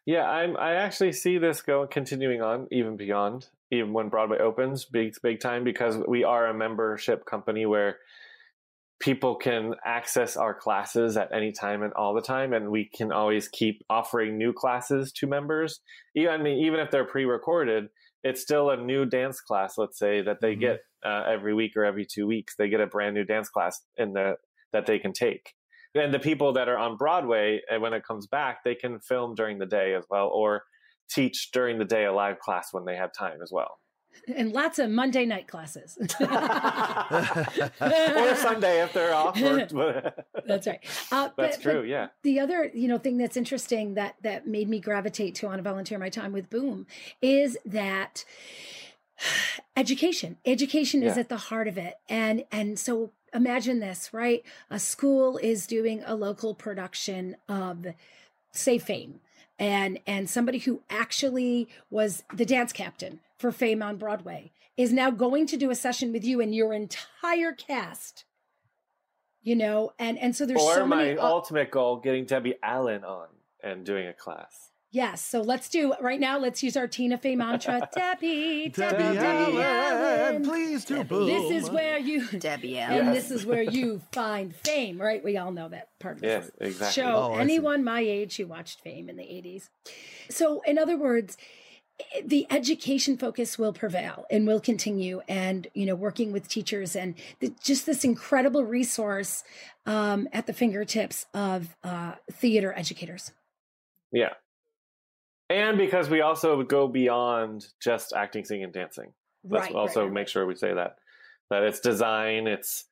[0.05, 0.57] Yeah, I'm.
[0.57, 5.39] I actually see this go continuing on even beyond even when Broadway opens, big big
[5.39, 7.97] time because we are a membership company where
[9.01, 13.11] people can access our classes at any time and all the time, and we can
[13.11, 15.81] always keep offering new classes to members.
[16.15, 17.89] Even I mean, even if they're pre-recorded,
[18.23, 19.77] it's still a new dance class.
[19.77, 20.59] Let's say that they Mhm.
[20.59, 23.83] get uh, every week or every two weeks, they get a brand new dance class
[23.97, 24.37] in the
[24.71, 25.53] that they can take.
[25.95, 29.33] And the people that are on Broadway, and when it comes back, they can film
[29.33, 30.63] during the day as well, or
[31.09, 33.79] teach during the day a live class when they have time as well.
[34.35, 35.97] And lots of Monday night classes.
[36.01, 36.05] or
[38.35, 39.41] Sunday if they're off.
[39.41, 40.13] Or,
[40.45, 40.79] That's right.
[41.11, 41.81] Uh, That's but- true.
[41.81, 42.07] but yeah.
[42.23, 45.63] the other you know thing that's interesting that that made me gravitate to want to
[45.63, 46.85] volunteer my time with boom
[47.21, 48.23] is that
[49.75, 54.79] education education is at the heart of it and and so imagine this right a
[54.79, 57.87] school is doing a local production of
[58.51, 59.19] say fame
[59.61, 65.11] and and somebody who actually was the dance captain for fame on broadway is now
[65.11, 68.25] going to do a session with you and your entire cast
[69.41, 73.03] you know and and so there's or so my many ultimate goal, getting Debbie Allen
[73.03, 73.27] on
[73.63, 74.70] and doing a class.
[74.93, 75.23] Yes.
[75.25, 76.37] So let's do right now.
[76.37, 77.87] Let's use our Tina Fey mantra.
[77.95, 81.27] Debbie, Debbie Debbie Allen, please do boom.
[81.27, 83.13] This is where you, Debbie and Allen.
[83.13, 85.23] this is where you find fame, right?
[85.23, 87.03] We all know that part of Yes, the exactly.
[87.03, 87.31] show.
[87.33, 89.69] Oh, Anyone my age who watched Fame in the '80s.
[90.29, 91.37] So, in other words,
[92.25, 97.15] the education focus will prevail and will continue and you know working with teachers and
[97.39, 99.43] the, just this incredible resource
[99.85, 103.31] um, at the fingertips of uh, theater educators
[104.11, 104.33] Yeah.
[105.51, 109.11] And because we also go beyond just acting, singing, and dancing.
[109.43, 110.95] Let's Right, also right, make sure we say that.
[111.49, 112.85] That it's design, it's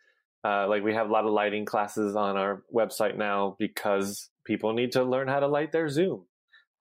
[0.44, 4.74] uh, like we have a lot of lighting classes on our website now because people
[4.74, 6.26] need to learn how to light their Zoom.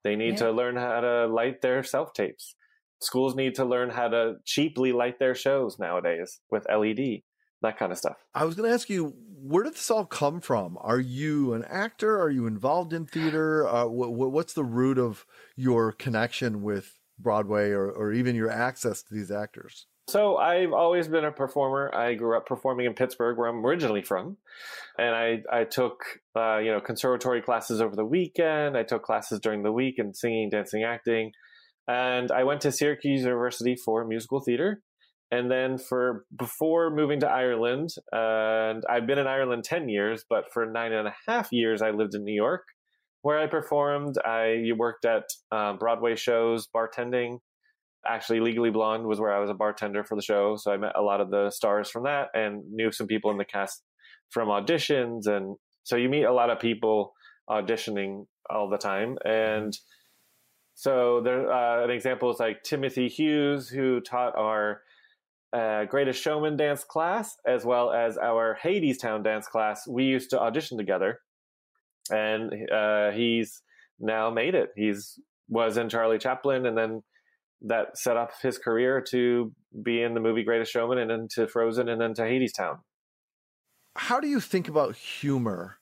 [0.03, 0.47] They need Yeah.
[0.47, 2.57] to learn how to light their self tapes.
[3.01, 7.23] Schools need to learn how to cheaply light their shows nowadays with LED,
[7.63, 8.17] that kind of stuff.
[8.35, 10.79] I was going to ask you, where did this all come from?
[10.81, 12.21] Are you an actor?
[12.21, 13.67] Are you involved in theater?
[13.67, 15.25] Uh, wh- wh- what's the root of
[15.57, 19.87] your connection with Broadway or, or even your access to these actors?
[20.09, 21.95] So I've always been a performer.
[21.95, 24.39] I grew up performing in Pittsburgh, where I'm originally from,
[24.99, 25.99] and I I took
[26.35, 28.75] uh, you know conservatory classes over the weekend.
[28.75, 31.33] I took classes during the week in singing, dancing, acting,
[31.87, 34.83] and I went to Syracuse University for musical theater.
[35.31, 40.45] And then for before moving to Ireland, and I've been in Ireland ten years, but
[40.53, 42.65] for nine and a half years I lived in New York,
[43.23, 44.17] where I performed.
[44.25, 47.39] I worked at um, Broadway shows, bartending
[48.07, 50.93] actually legally blonde was where i was a bartender for the show so i met
[50.97, 53.83] a lot of the stars from that and knew some people in the cast
[54.31, 57.13] from auditions and so you meet a lot of people
[57.51, 59.77] auditioning all the time and
[60.75, 64.81] so there uh, an example is like timothy hughes who taught our
[65.53, 70.41] uh, greatest showman dance class as well as our Hadestown dance class we used to
[70.41, 71.21] audition together
[72.11, 73.63] and uh, he's
[73.99, 75.19] now made it he's
[75.49, 77.03] was in charlie chaplin and then
[77.63, 81.49] that set up his career to be in the movie Greatest Showman and then to
[81.49, 82.79] Frozen and then to Hadestown.
[83.97, 85.79] How do you think about humor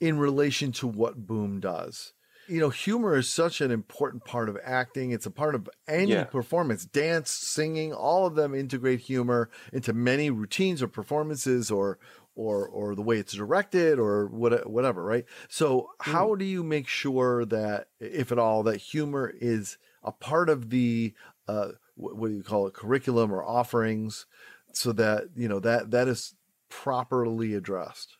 [0.00, 2.14] in relation to what Boom does?
[2.48, 5.10] You know, humor is such an important part of acting.
[5.10, 6.24] It's a part of any Yeah.
[6.24, 11.98] performance, dance, singing, all of them integrate humor into many routines or performances or
[12.34, 15.24] or or the way it's directed or what, whatever, right?
[15.48, 20.48] So, how do you make sure that if at all that humor is a part
[20.48, 21.14] of the
[21.48, 24.26] uh what, what do you call it curriculum or offerings
[24.72, 26.34] so that, you know, that that is
[26.70, 28.16] properly addressed?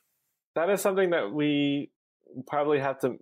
[0.54, 1.90] That is something that we
[2.46, 3.18] probably have to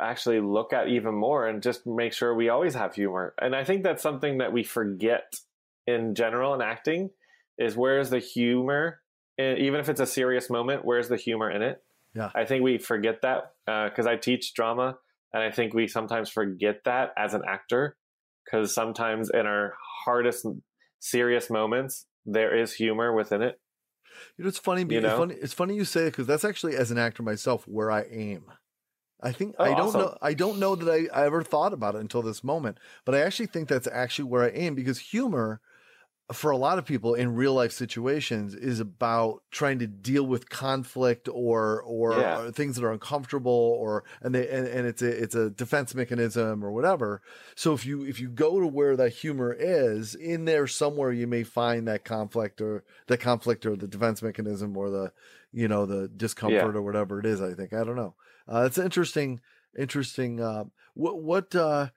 [0.00, 3.34] actually look at even more and just make sure we always have humor.
[3.40, 5.34] And I think that's something that we forget
[5.86, 7.10] in general in acting
[7.58, 9.00] is where's the humor
[9.38, 11.82] even if it's a serious moment where's the humor in it
[12.14, 12.30] Yeah.
[12.34, 14.96] i think we forget that uh, because i teach drama
[15.32, 17.96] and i think we sometimes forget that as an actor
[18.44, 19.74] because sometimes in our
[20.04, 20.44] hardest
[20.98, 23.60] serious moments there is humor within it
[24.36, 24.82] You know, it's funny.
[24.82, 25.08] You You know?
[25.08, 25.34] it's funny.
[25.34, 28.44] It's funny you say it because that's actually as an actor myself where I aim.
[29.20, 30.00] I think Oh, I don't awesome.
[30.00, 30.18] know.
[30.20, 33.20] I don't know that I, I ever thought about it until this moment, but I
[33.20, 35.60] actually think that's actually where I aim because humor,
[36.32, 40.50] for a lot of people in real life situations, is about trying to deal with
[40.50, 42.48] conflict or or, Yeah.
[42.48, 45.94] or things that are uncomfortable or and they and, and it's a it's a defense
[45.94, 47.22] mechanism or whatever.
[47.54, 51.26] So if you if you go to where that humor is in there somewhere, you
[51.26, 55.12] may find that conflict or the conflict or the defense mechanism or the
[55.52, 57.40] you know the discomfort or whatever it is.
[57.40, 58.14] I think I don't know.
[58.52, 59.40] Uh, it's interesting.
[59.78, 60.40] interesting.
[60.40, 61.88] Uh, what what uh,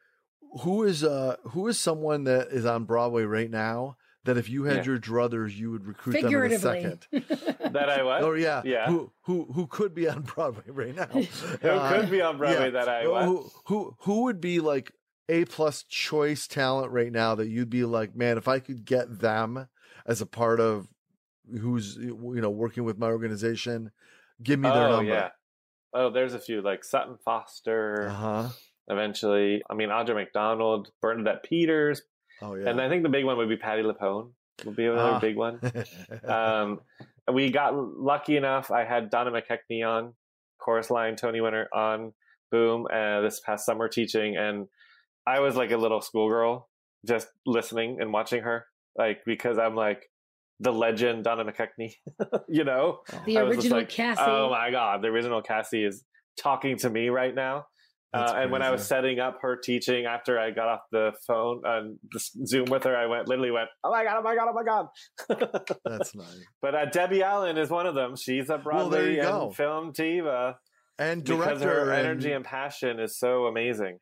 [0.62, 4.64] who is uh who is someone that is on Broadway right now that if you
[4.66, 4.84] had Yeah.
[4.84, 7.08] your druthers you would recruit them in a second?
[7.12, 8.24] That I was.
[8.26, 8.88] Oh yeah, Yeah.
[8.88, 11.06] Who who who could be on Broadway right now?
[11.08, 11.26] Who
[12.02, 13.26] could be on Broadway that I what?
[13.26, 14.92] Who who who would be like
[15.30, 19.20] a plus choice talent right now that you'd be like, man, if I could get
[19.20, 19.68] them
[20.08, 20.88] as a part of
[21.62, 23.92] who's you know working with my organization,
[24.42, 25.12] give me their oh number.
[25.12, 25.30] yeah.
[25.94, 28.08] Oh, there's a few like Sutton Foster.
[28.10, 28.50] Uh huh.
[28.88, 32.02] Eventually, I mean Audra McDonald, Bernadette Peters,
[32.42, 32.70] Oh yeah.
[32.70, 34.32] and I think the big one would be Patti LuPone.
[34.66, 35.20] Would be another Ah.
[35.20, 35.60] big one.
[36.28, 36.82] um,
[37.32, 38.72] we got lucky enough.
[38.72, 40.14] I had Donna McKechnie on,
[40.60, 42.14] chorus line Tony winner on
[42.52, 44.68] Boom uh, this past summer teaching, and
[45.28, 46.68] I was like a little schoolgirl
[47.08, 48.66] just listening and watching her,
[48.98, 50.10] like because I'm like
[50.60, 51.94] the legend Donna McKechnie,
[52.50, 53.00] you know.
[53.26, 54.22] The I was original like, Cassie.
[54.26, 56.04] Oh my god, the original Cassie is
[56.38, 57.66] talking to me right now.
[58.12, 61.62] Uh, and when I was setting up her teaching after I got off the phone
[61.64, 61.98] and
[62.44, 64.64] Zoom with her, I went literally went, "Oh my god, oh my god, oh my
[64.64, 66.44] god!" That's nice.
[66.60, 68.16] but uh, Debbie Allen is one of them.
[68.16, 69.52] She's a Broadway there you and go.
[69.52, 70.58] film diva
[70.98, 74.00] And because director her and energy and passion is so amazing.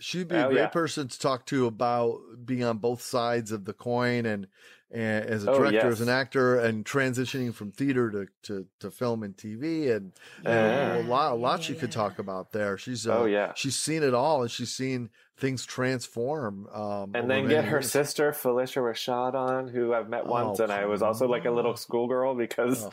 [0.00, 0.66] She'd be a Oh, great yeah.
[0.68, 4.46] person to talk to about being on both sides of the coin and,
[4.90, 5.84] and as a Oh, director, yes.
[5.92, 10.44] as an actor, and transitioning from theater to, to, to film and TV, and you
[10.50, 12.76] know, a lot, a lot Yeah, she could talk about there.
[12.78, 13.52] She's uh, Oh, yeah.
[13.54, 16.66] she's seen it all, and she's seen things transform.
[16.72, 17.90] Um, And then get her years.
[17.92, 21.50] sister Phylicia Rashad on, who I've met once, Oh, and I was also like a
[21.50, 22.90] little schoolgirl because, Oh.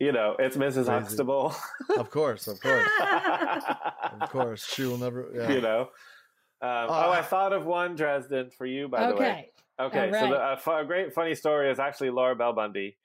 [0.00, 0.72] you know, it's Mrs.
[0.86, 0.90] Crazy.
[0.90, 1.54] Huxtable.
[1.96, 2.88] Of course, of course,
[4.20, 4.66] of course.
[4.66, 5.28] She will never.
[5.34, 5.50] Yeah.
[5.52, 5.88] you know.
[6.62, 9.20] Um, Uh, oh, I thought of one, Dresden, for you, by the way.
[9.20, 9.48] okay.
[9.80, 10.82] Okay, All so the, right.
[10.82, 12.96] a, great funny story is actually Laura Bell Bundy,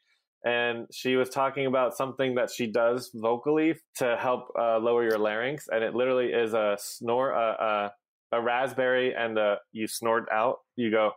[0.46, 5.18] and she was talking about something that she does vocally to help uh, lower your
[5.18, 7.92] larynx, and it literally is a snore, a
[8.32, 10.60] a, a raspberry, and uh you snort out.
[10.76, 11.14] You go,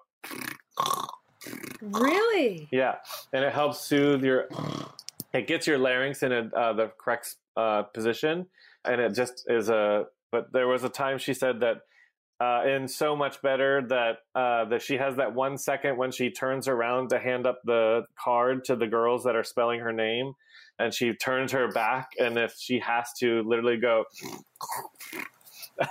[1.82, 2.68] Really?
[2.70, 2.96] yeah,
[3.32, 4.48] and it helps soothe your.
[5.32, 8.46] It gets your larynx in a, uh, the correct uh, position,
[8.84, 10.04] and it just is a.
[10.32, 11.78] But there was a time she said that
[12.40, 16.30] uh, in so much better that uh, that she has that one second when she
[16.30, 20.32] turns around to hand up the card to the girls that are spelling her name,
[20.78, 24.04] and she turns her back, and if she has to, literally go.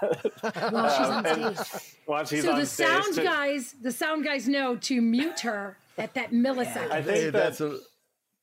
[0.70, 1.96] While she's on and- stage.
[2.06, 5.42] While she's so on the stage sound to- guys, the sound guys know to mute
[5.42, 6.92] her at that millisecond.
[6.92, 7.78] I think that that's a,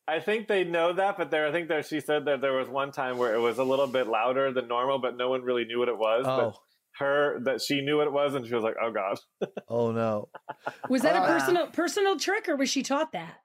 [0.08, 2.68] I think they know that, but there, I think that she said that there was
[2.68, 5.64] one time where it was a little bit louder than normal, but no one really
[5.64, 6.24] knew what it was.
[6.24, 6.60] But oh,
[6.98, 9.18] her, that she knew what it was, and she was like, "Oh God."
[9.68, 10.28] oh no.
[10.88, 11.26] Was that a Ah.
[11.26, 13.36] personal personal trick, or was she taught that?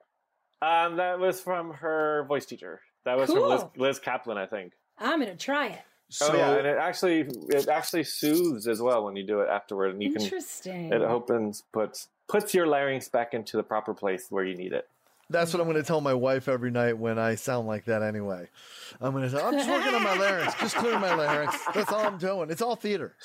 [0.62, 2.82] Um, that was from her voice teacher.
[3.06, 4.74] That was from Liz, Liz Caplan, I think.
[5.00, 5.82] I'm gonna try it.
[6.10, 9.50] So oh yeah, and it actually it actually soothes as well when you do it
[9.50, 10.92] afterward, and you can Interesting.
[10.92, 14.88] it opens puts puts your larynx back into the proper place where you need it.
[15.30, 18.04] That's what I'm going to tell my wife every night when I sound like that
[18.04, 18.50] anyway.
[19.00, 21.58] I'm going to say, I'm just working on my larynx, just clearing my larynx.
[21.74, 22.50] That's all I'm doing.
[22.52, 23.16] It's all theater.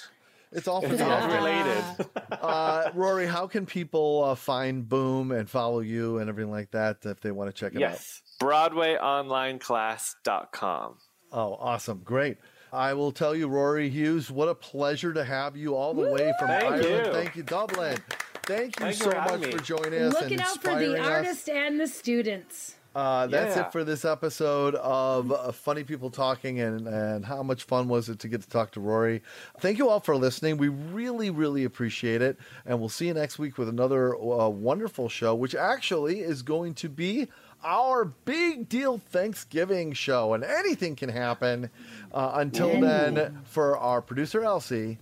[0.56, 1.84] It's all for It's the all related.
[2.32, 7.04] Uh, Rory, how can people uh, find Boom and follow you and everything like that
[7.04, 7.80] if they want to check it out?
[7.80, 10.92] yes, BroadwayOnlineClass.com.
[10.92, 10.96] out?
[11.32, 12.00] Oh, awesome.
[12.04, 12.38] Great.
[12.72, 16.32] I will tell you, Rory Hughes, what a pleasure to have you all the way
[16.38, 17.06] from Thank Ireland.
[17.06, 17.12] you.
[17.12, 17.98] Thank you, Dublin.
[18.44, 19.52] Thank you Thank so for much me.
[19.52, 20.14] for joining us.
[20.14, 21.06] Looking and out for the inspiring us.
[21.08, 22.76] artist and the students.
[22.96, 23.66] Uh, that's Yeah.
[23.66, 28.08] it for this episode of uh, Funny People Talking, and, and how much fun was
[28.08, 29.22] it to get to talk to Rory?
[29.60, 30.56] Thank you all for listening.
[30.56, 32.38] We really, really appreciate it.
[32.64, 36.72] And we'll see you next week with another uh, wonderful show, which actually is going
[36.76, 37.28] to be
[37.62, 40.32] our big deal Thanksgiving show.
[40.32, 41.68] And anything can happen.
[42.14, 44.96] Uh, until then, for our producer, Elsie,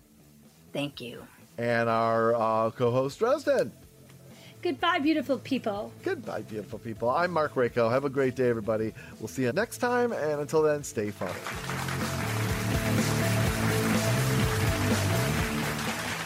[0.73, 1.23] Thank you.
[1.59, 3.71] and our uh, co host, Dresden.
[4.65, 5.93] Goodbye, beautiful people.
[6.03, 7.11] Goodbye, beautiful people.
[7.11, 7.91] I'm Mark Rako.
[7.91, 8.95] Have a great day, everybody.
[9.21, 10.11] We'll see you next time.
[10.13, 11.35] And until then, stay funny.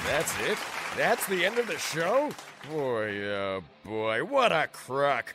[0.07, 0.57] That's it?
[0.97, 2.31] That's the end of the show?
[2.71, 5.35] Boy, oh boy, what a crock.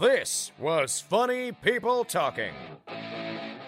[0.00, 2.54] This was Funny People Talking.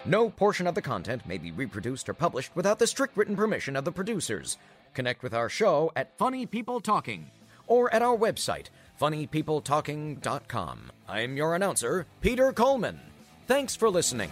[0.03, 3.77] No portion of the content may be reproduced or published without the strict written permission
[3.77, 4.57] of the producers.
[4.93, 7.31] Connect with our show at Funny People Talking
[7.67, 8.67] or at our website,
[8.99, 10.91] funnypeopletalking.com.
[11.07, 12.99] I'm your announcer, Peter Coleman.
[13.47, 14.31] Thanks for listening.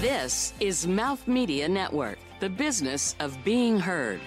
[0.00, 4.20] This is Mouth Media Network, the business of being heard.